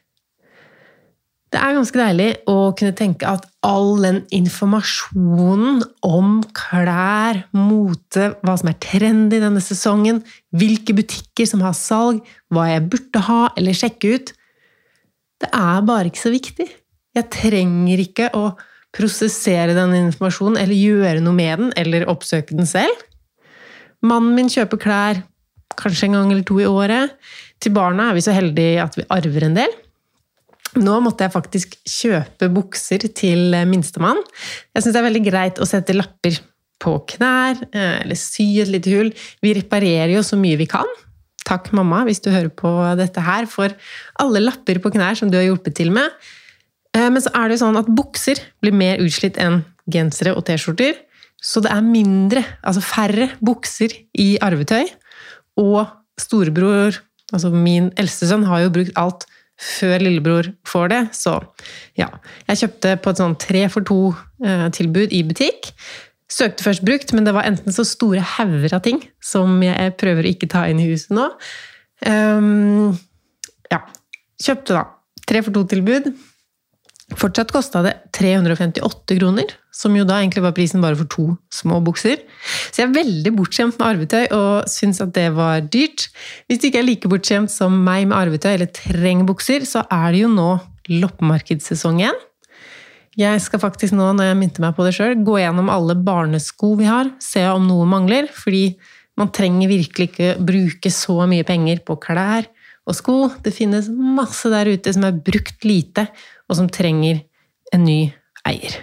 Det 1.48 1.60
er 1.64 1.78
ganske 1.78 2.00
deilig 2.00 2.32
å 2.52 2.56
kunne 2.76 2.96
tenke 2.98 3.28
at 3.30 3.46
all 3.64 4.02
den 4.04 4.18
informasjonen 4.36 5.80
om 6.04 6.42
klær, 6.56 7.40
mote, 7.56 8.34
hva 8.44 8.56
som 8.60 8.68
er 8.72 8.76
trendy 8.84 9.40
denne 9.40 9.64
sesongen, 9.64 10.20
hvilke 10.52 10.96
butikker 10.98 11.48
som 11.48 11.64
har 11.64 11.78
salg, 11.78 12.20
hva 12.52 12.68
jeg 12.68 12.84
burde 12.92 13.24
ha 13.30 13.40
eller 13.56 13.78
sjekke 13.78 14.18
ut 14.18 14.34
Det 15.38 15.52
er 15.54 15.86
bare 15.86 16.10
ikke 16.10 16.24
så 16.26 16.34
viktig. 16.34 16.66
Jeg 17.14 17.30
trenger 17.30 18.02
ikke 18.02 18.32
å 18.36 18.48
prosessere 18.96 19.76
den 19.78 19.94
informasjonen 20.00 20.58
eller 20.60 20.74
gjøre 20.74 21.22
noe 21.22 21.38
med 21.38 21.62
den 21.62 21.74
eller 21.78 22.08
oppsøke 22.10 22.58
den 22.58 22.68
selv. 22.68 23.06
Mannen 24.02 24.34
min 24.36 24.50
kjøper 24.52 24.82
klær 24.82 25.22
kanskje 25.78 26.10
en 26.10 26.18
gang 26.18 26.32
eller 26.34 26.46
to 26.48 26.58
i 26.62 26.68
året. 26.68 27.14
Til 27.62 27.76
barna 27.76 28.10
er 28.10 28.18
vi 28.18 28.26
så 28.26 28.34
heldige 28.36 28.82
at 28.84 28.98
vi 28.98 29.06
arver 29.14 29.48
en 29.48 29.60
del. 29.62 29.78
Nå 30.78 31.00
måtte 31.02 31.26
jeg 31.26 31.34
faktisk 31.34 31.74
kjøpe 31.88 32.50
bukser 32.54 33.08
til 33.18 33.56
minstemann. 33.70 34.20
Jeg 34.76 34.84
syns 34.84 34.94
det 34.94 35.02
er 35.02 35.08
veldig 35.08 35.24
greit 35.26 35.62
å 35.62 35.68
sette 35.70 35.96
lapper 35.96 36.38
på 36.82 36.94
knær, 37.14 37.58
eh, 37.74 38.02
eller 38.04 38.18
sy 38.20 38.60
et 38.62 38.70
lite 38.70 38.94
hull. 38.94 39.12
Vi 39.42 39.54
reparerer 39.58 40.14
jo 40.14 40.24
så 40.26 40.38
mye 40.40 40.60
vi 40.60 40.68
kan. 40.70 40.88
Takk, 41.48 41.72
mamma, 41.74 42.04
hvis 42.06 42.22
du 42.22 42.30
hører 42.30 42.52
på 42.52 42.70
dette 43.00 43.24
her, 43.24 43.48
for 43.50 43.74
alle 44.20 44.44
lapper 44.44 44.82
på 44.84 44.92
knær 44.94 45.18
som 45.18 45.32
du 45.32 45.38
har 45.40 45.48
hjulpet 45.48 45.78
til 45.80 45.94
med. 45.96 46.12
Eh, 46.94 47.10
men 47.10 47.22
så 47.24 47.32
er 47.34 47.48
det 47.48 47.58
jo 47.58 47.66
sånn 47.66 47.80
at 47.80 47.90
bukser 47.90 48.42
blir 48.62 48.76
mer 48.76 49.02
utslitt 49.04 49.40
enn 49.42 49.64
gensere 49.90 50.36
og 50.36 50.46
T-skjorter. 50.46 51.00
Så 51.42 51.62
det 51.64 51.72
er 51.72 51.86
mindre, 51.86 52.44
altså 52.66 52.82
færre, 52.84 53.32
bukser 53.46 53.94
i 54.18 54.36
arvetøy. 54.44 54.90
Og 55.62 55.86
storebror, 56.20 56.98
altså 57.32 57.52
min 57.54 57.92
eldste 57.98 58.30
sønn, 58.30 58.46
har 58.50 58.66
jo 58.66 58.74
brukt 58.74 58.98
alt 59.00 59.28
før 59.58 60.04
lillebror 60.04 60.52
får 60.68 60.92
det. 60.94 61.02
Så 61.18 61.38
ja. 62.00 62.10
Jeg 62.50 62.62
kjøpte 62.64 62.98
på 63.02 63.14
et 63.14 63.22
sånn 63.22 63.38
tre 63.42 63.64
for 63.74 63.88
to-tilbud 63.88 65.16
i 65.16 65.24
butikk. 65.28 65.72
Søkte 66.32 66.66
først 66.66 66.84
brukt, 66.86 67.14
men 67.16 67.28
det 67.28 67.34
var 67.36 67.48
enten 67.48 67.74
så 67.74 67.86
store 67.88 68.22
hauger 68.36 68.76
av 68.76 68.84
ting 68.86 69.00
som 69.24 69.62
jeg 69.64 69.96
prøver 70.00 70.28
å 70.28 70.34
ikke 70.34 70.50
ta 70.52 70.66
inn 70.70 70.82
i 70.84 70.90
huset 70.90 71.16
nå. 71.16 71.30
Um, 72.06 72.98
ja. 73.72 73.82
Kjøpte 74.44 74.76
da 74.76 74.84
tre 75.28 75.42
for 75.44 75.56
to-tilbud. 75.56 76.12
Fortsatt 77.16 77.54
kosta 77.56 77.80
det 77.86 77.94
358 78.18 79.16
kroner, 79.16 79.54
som 79.72 79.94
jo 79.96 80.04
da 80.04 80.18
egentlig 80.20 80.44
var 80.44 80.56
prisen 80.58 80.84
bare 80.84 80.98
for 81.00 81.08
to 81.08 81.28
små 81.56 81.80
bukser. 81.86 82.20
Så 82.68 82.82
jeg 82.82 82.90
er 82.90 82.98
veldig 82.98 83.32
bortskjemt 83.38 83.78
med 83.80 83.88
arvetøy 83.88 84.26
og 84.36 84.68
syns 84.68 85.00
at 85.04 85.14
det 85.16 85.30
var 85.38 85.64
dyrt. 85.64 86.10
Hvis 86.50 86.60
du 86.60 86.68
ikke 86.68 86.82
er 86.82 86.88
like 86.90 87.12
bortskjemt 87.12 87.54
som 87.54 87.78
meg 87.86 88.10
med 88.10 88.18
arvetøy 88.18 88.52
eller 88.58 88.72
trenger 88.76 89.30
bukser, 89.30 89.64
så 89.64 89.86
er 89.88 90.12
det 90.12 90.26
jo 90.26 90.34
nå 90.34 90.50
loppemarkedssesong 90.92 92.04
igjen. 92.04 92.20
Jeg 93.18 93.40
skal 93.42 93.64
faktisk 93.64 93.96
nå, 93.98 94.12
når 94.14 94.30
jeg 94.30 94.40
minte 94.44 94.62
meg 94.62 94.76
på 94.78 94.84
det 94.86 94.94
sjøl, 94.94 95.16
gå 95.26 95.40
gjennom 95.40 95.72
alle 95.74 95.96
barnesko 95.98 96.76
vi 96.78 96.86
har, 96.92 97.10
se 97.24 97.42
om 97.50 97.64
noe 97.66 97.88
mangler, 97.90 98.28
fordi 98.30 98.76
man 99.18 99.32
trenger 99.34 99.72
virkelig 99.72 100.12
ikke 100.12 100.36
bruke 100.44 100.92
så 100.94 101.24
mye 101.30 101.48
penger 101.48 101.82
på 101.88 101.98
klær 102.04 102.46
og 102.88 102.96
sko. 102.96 103.16
Det 103.42 103.56
finnes 103.56 103.90
masse 103.90 104.52
der 104.54 104.70
ute 104.70 104.94
som 104.94 105.08
er 105.08 105.18
brukt 105.18 105.66
lite, 105.66 106.06
og 106.48 106.60
som 106.60 106.70
trenger 106.72 107.22
en 107.76 107.84
ny 107.86 108.00
eier. 108.48 108.78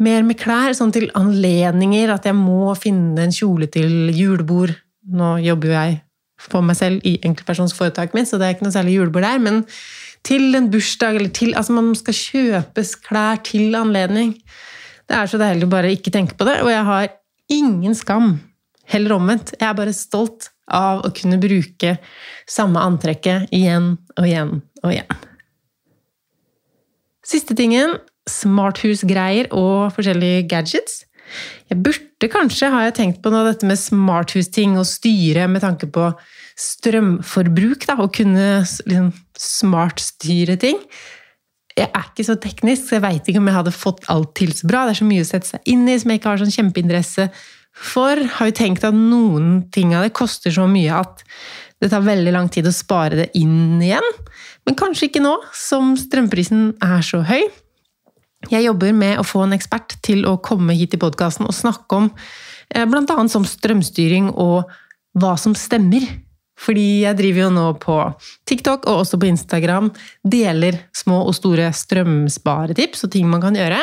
Mer 0.00 0.24
med 0.24 0.38
klær, 0.40 0.72
sånn 0.76 0.92
til 0.94 1.10
anledninger, 1.18 2.08
at 2.14 2.28
jeg 2.28 2.36
må 2.36 2.72
finne 2.78 3.26
en 3.26 3.34
kjole 3.34 3.68
til 3.72 4.08
julebord. 4.16 4.72
Nå 5.12 5.34
jobber 5.44 5.68
jo 5.68 5.76
jeg 5.76 5.98
for 6.40 6.64
meg 6.64 6.78
selv 6.78 7.04
i 7.04 7.18
enkeltpersonsforetaket 7.26 8.16
mitt, 8.16 8.30
så 8.30 8.40
det 8.40 8.46
er 8.46 8.54
ikke 8.56 8.64
noe 8.64 8.76
særlig 8.76 8.96
julebord 8.96 9.26
der. 9.26 9.42
Men 9.44 9.60
til 10.24 10.56
en 10.56 10.70
bursdag, 10.72 11.20
eller 11.20 11.32
til 11.36 11.52
Altså, 11.52 11.76
man 11.76 11.92
skal 11.98 12.16
kjøpes 12.16 12.94
klær 13.04 13.42
til 13.44 13.76
anledning. 13.76 14.34
Det 15.08 15.18
er 15.18 15.28
så 15.28 15.40
deilig 15.40 15.68
å 15.68 15.74
bare 15.74 15.92
ikke 15.92 16.12
tenke 16.14 16.36
på 16.38 16.48
det, 16.48 16.60
og 16.64 16.72
jeg 16.72 16.84
har 16.88 17.10
ingen 17.52 17.96
skam. 17.98 18.38
Heller 18.90 19.18
omvendt. 19.18 19.52
Jeg 19.60 19.68
er 19.68 19.76
bare 19.76 19.94
stolt 19.94 20.48
av 20.70 21.04
å 21.04 21.12
kunne 21.14 21.38
bruke 21.42 21.98
samme 22.48 22.80
antrekket 22.82 23.52
igjen 23.54 23.98
og 24.16 24.24
igjen 24.26 24.56
og 24.80 24.94
igjen. 24.94 25.29
Siste 27.30 27.54
tingen 27.54 27.94
smarthusgreier 28.30 29.50
og 29.54 29.92
forskjellige 29.94 30.48
gadgets. 30.50 31.04
Jeg 31.70 31.78
burde 31.84 32.30
kanskje, 32.30 32.72
har 32.72 32.88
jeg 32.88 32.96
tenkt 32.98 33.22
på 33.22 33.30
nå, 33.30 33.44
dette 33.46 33.68
med 33.68 33.78
smarthusting 33.78 34.74
og 34.80 34.88
styre 34.88 35.46
med 35.50 35.62
tanke 35.62 35.86
på 35.92 36.10
strømforbruk, 36.60 37.86
da, 37.88 37.96
og 38.02 38.12
kunne 38.16 38.48
liksom 38.60 39.12
smartstyre 39.38 40.58
ting. 40.60 40.82
Jeg 41.78 41.86
er 41.86 42.10
ikke 42.10 42.26
så 42.26 42.36
teknisk, 42.42 42.88
så 42.88 42.98
jeg 42.98 43.06
veit 43.06 43.30
ikke 43.30 43.40
om 43.40 43.48
jeg 43.48 43.58
hadde 43.60 43.76
fått 43.78 44.04
alt 44.12 44.34
til 44.36 44.52
så 44.56 44.68
bra. 44.68 44.84
Det 44.84 44.96
er 44.96 45.00
så 45.00 45.08
mye 45.08 45.24
å 45.24 45.30
sette 45.30 45.52
seg 45.52 45.72
inn 45.72 45.86
i 45.88 45.96
som 46.02 46.10
jeg 46.10 46.20
ikke 46.20 46.32
har 46.32 46.42
sånn 46.42 46.56
kjempeinteresse 46.58 47.28
for. 47.70 48.20
Har 48.36 48.50
jo 48.50 48.56
tenkt 48.58 48.84
at 48.84 48.96
noen 48.96 49.70
ting 49.72 49.94
av 49.94 50.04
det 50.04 50.12
koster 50.18 50.52
så 50.52 50.66
mye 50.68 50.98
at 50.98 51.22
det 51.80 51.88
tar 51.94 52.04
veldig 52.04 52.34
lang 52.34 52.50
tid 52.52 52.68
å 52.68 52.74
spare 52.74 53.22
det 53.22 53.30
inn 53.38 53.80
igjen. 53.80 54.10
Men 54.68 54.76
kanskje 54.78 55.08
ikke 55.08 55.22
nå, 55.24 55.34
som 55.56 55.94
strømprisen 55.98 56.74
er 56.84 57.04
så 57.06 57.22
høy. 57.26 57.42
Jeg 58.48 58.64
jobber 58.64 58.94
med 58.96 59.20
å 59.20 59.26
få 59.26 59.44
en 59.44 59.56
ekspert 59.56 59.98
til 60.04 60.24
å 60.28 60.38
komme 60.40 60.76
hit 60.78 60.96
i 60.96 61.00
podkasten 61.00 61.48
og 61.48 61.56
snakke 61.56 61.98
om 61.98 62.08
eh, 62.72 62.86
bl.a. 62.88 63.16
som 63.28 63.44
strømstyring 63.44 64.30
og 64.32 64.70
hva 65.20 65.34
som 65.40 65.56
stemmer. 65.58 66.06
Fordi 66.60 67.06
jeg 67.06 67.16
driver 67.16 67.46
jo 67.46 67.52
nå 67.54 67.66
på 67.80 67.96
TikTok 68.48 68.84
og 68.88 69.02
også 69.04 69.20
på 69.20 69.30
Instagram. 69.30 69.88
Deler 70.24 70.76
små 70.96 71.22
og 71.28 71.36
store 71.36 71.70
strømsparetips 71.76 73.06
og 73.06 73.12
ting 73.14 73.28
man 73.30 73.44
kan 73.44 73.56
gjøre. 73.56 73.80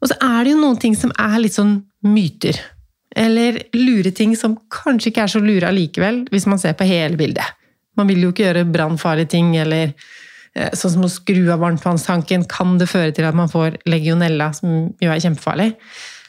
Og 0.00 0.10
så 0.10 0.16
er 0.18 0.42
det 0.42 0.54
jo 0.54 0.62
noen 0.62 0.80
ting 0.80 0.96
som 0.98 1.12
er 1.14 1.38
litt 1.42 1.54
sånn 1.54 1.76
myter. 2.06 2.58
Eller 3.18 3.58
lure 3.74 4.10
ting 4.14 4.36
som 4.38 4.56
kanskje 4.72 5.10
ikke 5.10 5.24
er 5.26 5.32
så 5.34 5.42
lure 5.42 5.70
allikevel, 5.70 6.24
hvis 6.30 6.46
man 6.50 6.62
ser 6.62 6.76
på 6.78 6.86
hele 6.88 7.18
bildet. 7.18 7.46
Man 8.00 8.10
vil 8.10 8.24
jo 8.24 8.32
ikke 8.32 8.48
gjøre 8.48 8.68
brannfarlige 8.72 9.34
ting, 9.36 9.52
eller 9.60 9.92
eh, 9.92 10.72
sånn 10.72 10.96
som 10.96 11.06
å 11.06 11.12
skru 11.12 11.44
av 11.52 11.60
varmtvannstanken 11.62 12.48
kan 12.50 12.78
det 12.80 12.90
føre 12.90 13.12
til 13.16 13.28
at 13.28 13.36
man 13.36 13.52
får 13.52 13.82
legionella, 13.90 14.50
som 14.56 14.88
jo 15.02 15.12
er 15.12 15.22
kjempefarlig. 15.22 15.74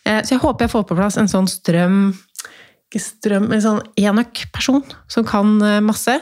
Eh, 0.06 0.20
så 0.22 0.36
jeg 0.36 0.44
håper 0.44 0.68
jeg 0.68 0.76
får 0.76 0.86
på 0.90 1.00
plass 1.00 1.20
en 1.22 1.32
sånn 1.32 1.50
strøm 1.50 2.04
ikke 2.92 3.00
strøm, 3.00 3.48
en 3.56 3.64
sånn 3.64 3.84
enøk-person 3.96 4.84
som 5.12 5.28
kan 5.28 5.56
eh, 5.64 5.80
masse. 5.84 6.18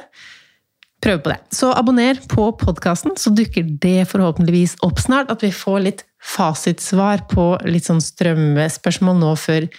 Prøv 1.02 1.22
på 1.24 1.32
det. 1.32 1.40
Så 1.56 1.72
abonner 1.74 2.20
på 2.30 2.50
podkasten, 2.60 3.16
så 3.18 3.32
dukker 3.34 3.66
det 3.82 4.04
forhåpentligvis 4.12 4.76
opp 4.86 5.00
snart. 5.02 5.32
At 5.32 5.42
vi 5.46 5.50
får 5.56 5.80
litt 5.86 6.04
fasitsvar 6.20 7.24
på 7.32 7.54
litt 7.66 7.88
sånn 7.88 8.04
strømmespørsmål 8.04 9.18
nå 9.22 9.32
før 9.40 9.70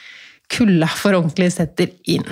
kulda 0.51 0.89
for 0.91 1.19
ordentlig 1.19 1.53
setter 1.55 1.93
inn. 2.11 2.25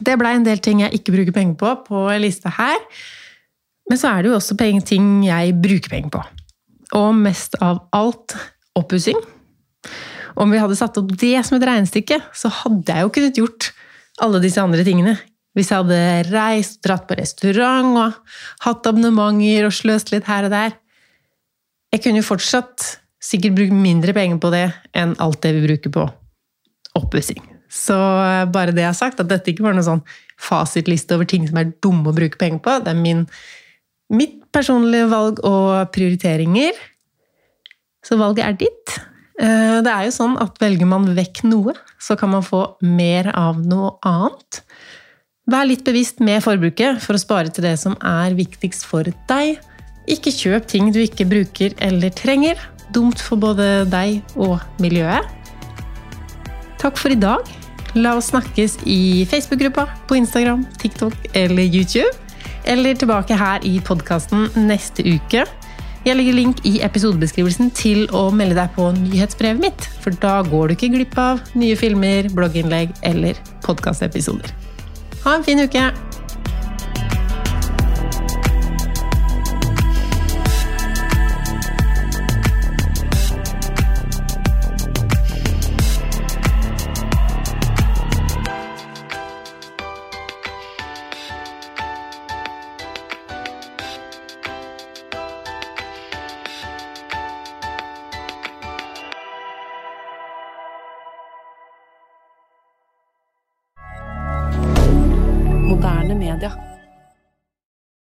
Det 0.00 0.16
blei 0.18 0.34
en 0.36 0.46
del 0.46 0.62
ting 0.62 0.82
jeg 0.82 0.96
ikke 0.98 1.14
bruker 1.14 1.36
penger 1.36 1.58
på 1.60 1.74
på 1.88 2.06
lista 2.22 2.52
her. 2.56 2.80
Men 3.90 4.00
så 4.00 4.10
er 4.10 4.24
det 4.24 4.32
jo 4.32 4.38
også 4.38 4.56
ting 4.86 5.24
jeg 5.26 5.54
bruker 5.60 5.90
penger 5.92 6.10
på. 6.10 6.24
Og 6.98 7.14
mest 7.14 7.56
av 7.62 7.84
alt 7.92 8.36
oppussing. 8.78 9.18
Om 10.34 10.50
vi 10.50 10.58
hadde 10.58 10.76
satt 10.78 10.96
opp 10.98 11.12
det 11.20 11.36
som 11.46 11.58
et 11.58 11.66
regnestykke, 11.68 12.18
så 12.34 12.50
hadde 12.62 12.90
jeg 12.90 13.06
jo 13.06 13.12
kunnet 13.14 13.38
gjort 13.38 13.70
alle 14.24 14.40
disse 14.42 14.62
andre 14.62 14.84
tingene. 14.86 15.14
Hvis 15.54 15.70
jeg 15.70 15.84
hadde 15.84 16.32
reist, 16.32 16.80
dratt 16.82 17.06
på 17.06 17.18
restaurant 17.18 17.94
og 18.00 18.34
hatt 18.66 18.88
abonnementer 18.90 19.68
og 19.68 19.76
sløst 19.76 20.10
litt 20.10 20.26
her 20.26 20.48
og 20.48 20.54
der. 20.54 20.74
Jeg 21.94 22.02
kunne 22.02 22.18
jo 22.18 22.26
fortsatt 22.26 22.88
sikkert 23.22 23.54
brukt 23.60 23.78
mindre 23.78 24.14
penger 24.16 24.42
på 24.42 24.50
det 24.50 24.66
enn 24.98 25.14
alt 25.22 25.42
det 25.44 25.54
vi 25.54 25.66
bruker 25.68 25.94
på 25.94 26.08
oppussing. 26.98 27.53
Så 27.74 27.96
eh, 27.96 28.44
bare 28.54 28.74
det 28.74 28.84
jeg 28.84 28.92
har 28.92 28.98
sagt, 28.98 29.20
at 29.20 29.30
dette 29.30 29.50
ikke 29.50 29.66
var 29.66 29.76
noen 29.76 29.86
sånn 29.86 30.04
fasitliste 30.40 31.16
over 31.16 31.28
ting 31.30 31.46
som 31.48 31.58
er 31.60 31.72
dumme 31.82 32.10
å 32.10 32.16
bruke 32.16 32.38
penger 32.40 32.62
på. 32.62 32.78
Det 32.84 32.92
er 32.92 33.00
min, 33.00 33.24
mitt 34.14 34.38
personlige 34.54 35.10
valg 35.10 35.42
og 35.46 35.90
prioriteringer. 35.94 36.78
Så 38.04 38.18
valget 38.20 38.46
er 38.46 38.58
ditt. 38.66 38.96
Eh, 39.42 39.80
det 39.82 39.90
er 39.90 40.06
jo 40.06 40.14
sånn 40.14 40.36
at 40.42 40.60
velger 40.62 40.88
man 40.88 41.10
vekk 41.16 41.42
noe, 41.48 41.74
så 41.98 42.18
kan 42.20 42.30
man 42.34 42.46
få 42.46 42.66
mer 42.86 43.32
av 43.34 43.58
noe 43.64 43.96
annet. 44.06 44.62
Vær 45.50 45.66
litt 45.68 45.82
bevisst 45.84 46.22
med 46.24 46.40
forbruket 46.44 47.02
for 47.04 47.18
å 47.18 47.20
spare 47.20 47.50
til 47.52 47.66
det 47.66 47.74
som 47.80 47.98
er 48.00 48.36
viktigst 48.38 48.86
for 48.88 49.08
deg. 49.28 49.58
Ikke 50.08 50.32
kjøp 50.32 50.68
ting 50.70 50.92
du 50.92 51.02
ikke 51.02 51.26
bruker 51.28 51.74
eller 51.84 52.12
trenger. 52.14 52.60
Dumt 52.94 53.20
for 53.20 53.40
både 53.40 53.84
deg 53.90 54.22
og 54.40 54.60
miljøet. 54.80 55.26
Takk 56.80 57.00
for 57.00 57.12
i 57.12 57.18
dag. 57.18 57.44
La 57.94 58.16
oss 58.18 58.32
snakkes 58.32 58.80
i 58.90 59.24
Facebook-gruppa, 59.30 59.86
på 60.08 60.16
Instagram, 60.18 60.64
TikTok 60.78 61.14
eller 61.32 61.62
YouTube. 61.62 62.10
Eller 62.64 62.94
tilbake 62.94 63.36
her 63.38 63.62
i 63.62 63.78
podkasten 63.84 64.48
neste 64.66 65.04
uke. 65.06 65.44
Jeg 66.04 66.18
legger 66.18 66.36
link 66.36 66.58
i 66.68 66.74
episodebeskrivelsen 66.84 67.70
til 67.76 68.04
å 68.12 68.26
melde 68.34 68.58
deg 68.58 68.74
på 68.76 68.90
nyhetsbrevet 68.98 69.62
mitt. 69.62 69.86
For 70.04 70.16
da 70.20 70.40
går 70.44 70.68
du 70.68 70.76
ikke 70.76 70.92
glipp 70.96 71.16
av 71.20 71.40
nye 71.56 71.78
filmer, 71.80 72.28
blogginnlegg 72.34 72.92
eller 73.08 73.40
podkastepisoder. 73.64 74.52
Ha 75.24 75.38
en 75.38 75.46
fin 75.46 75.64
uke! 75.64 75.88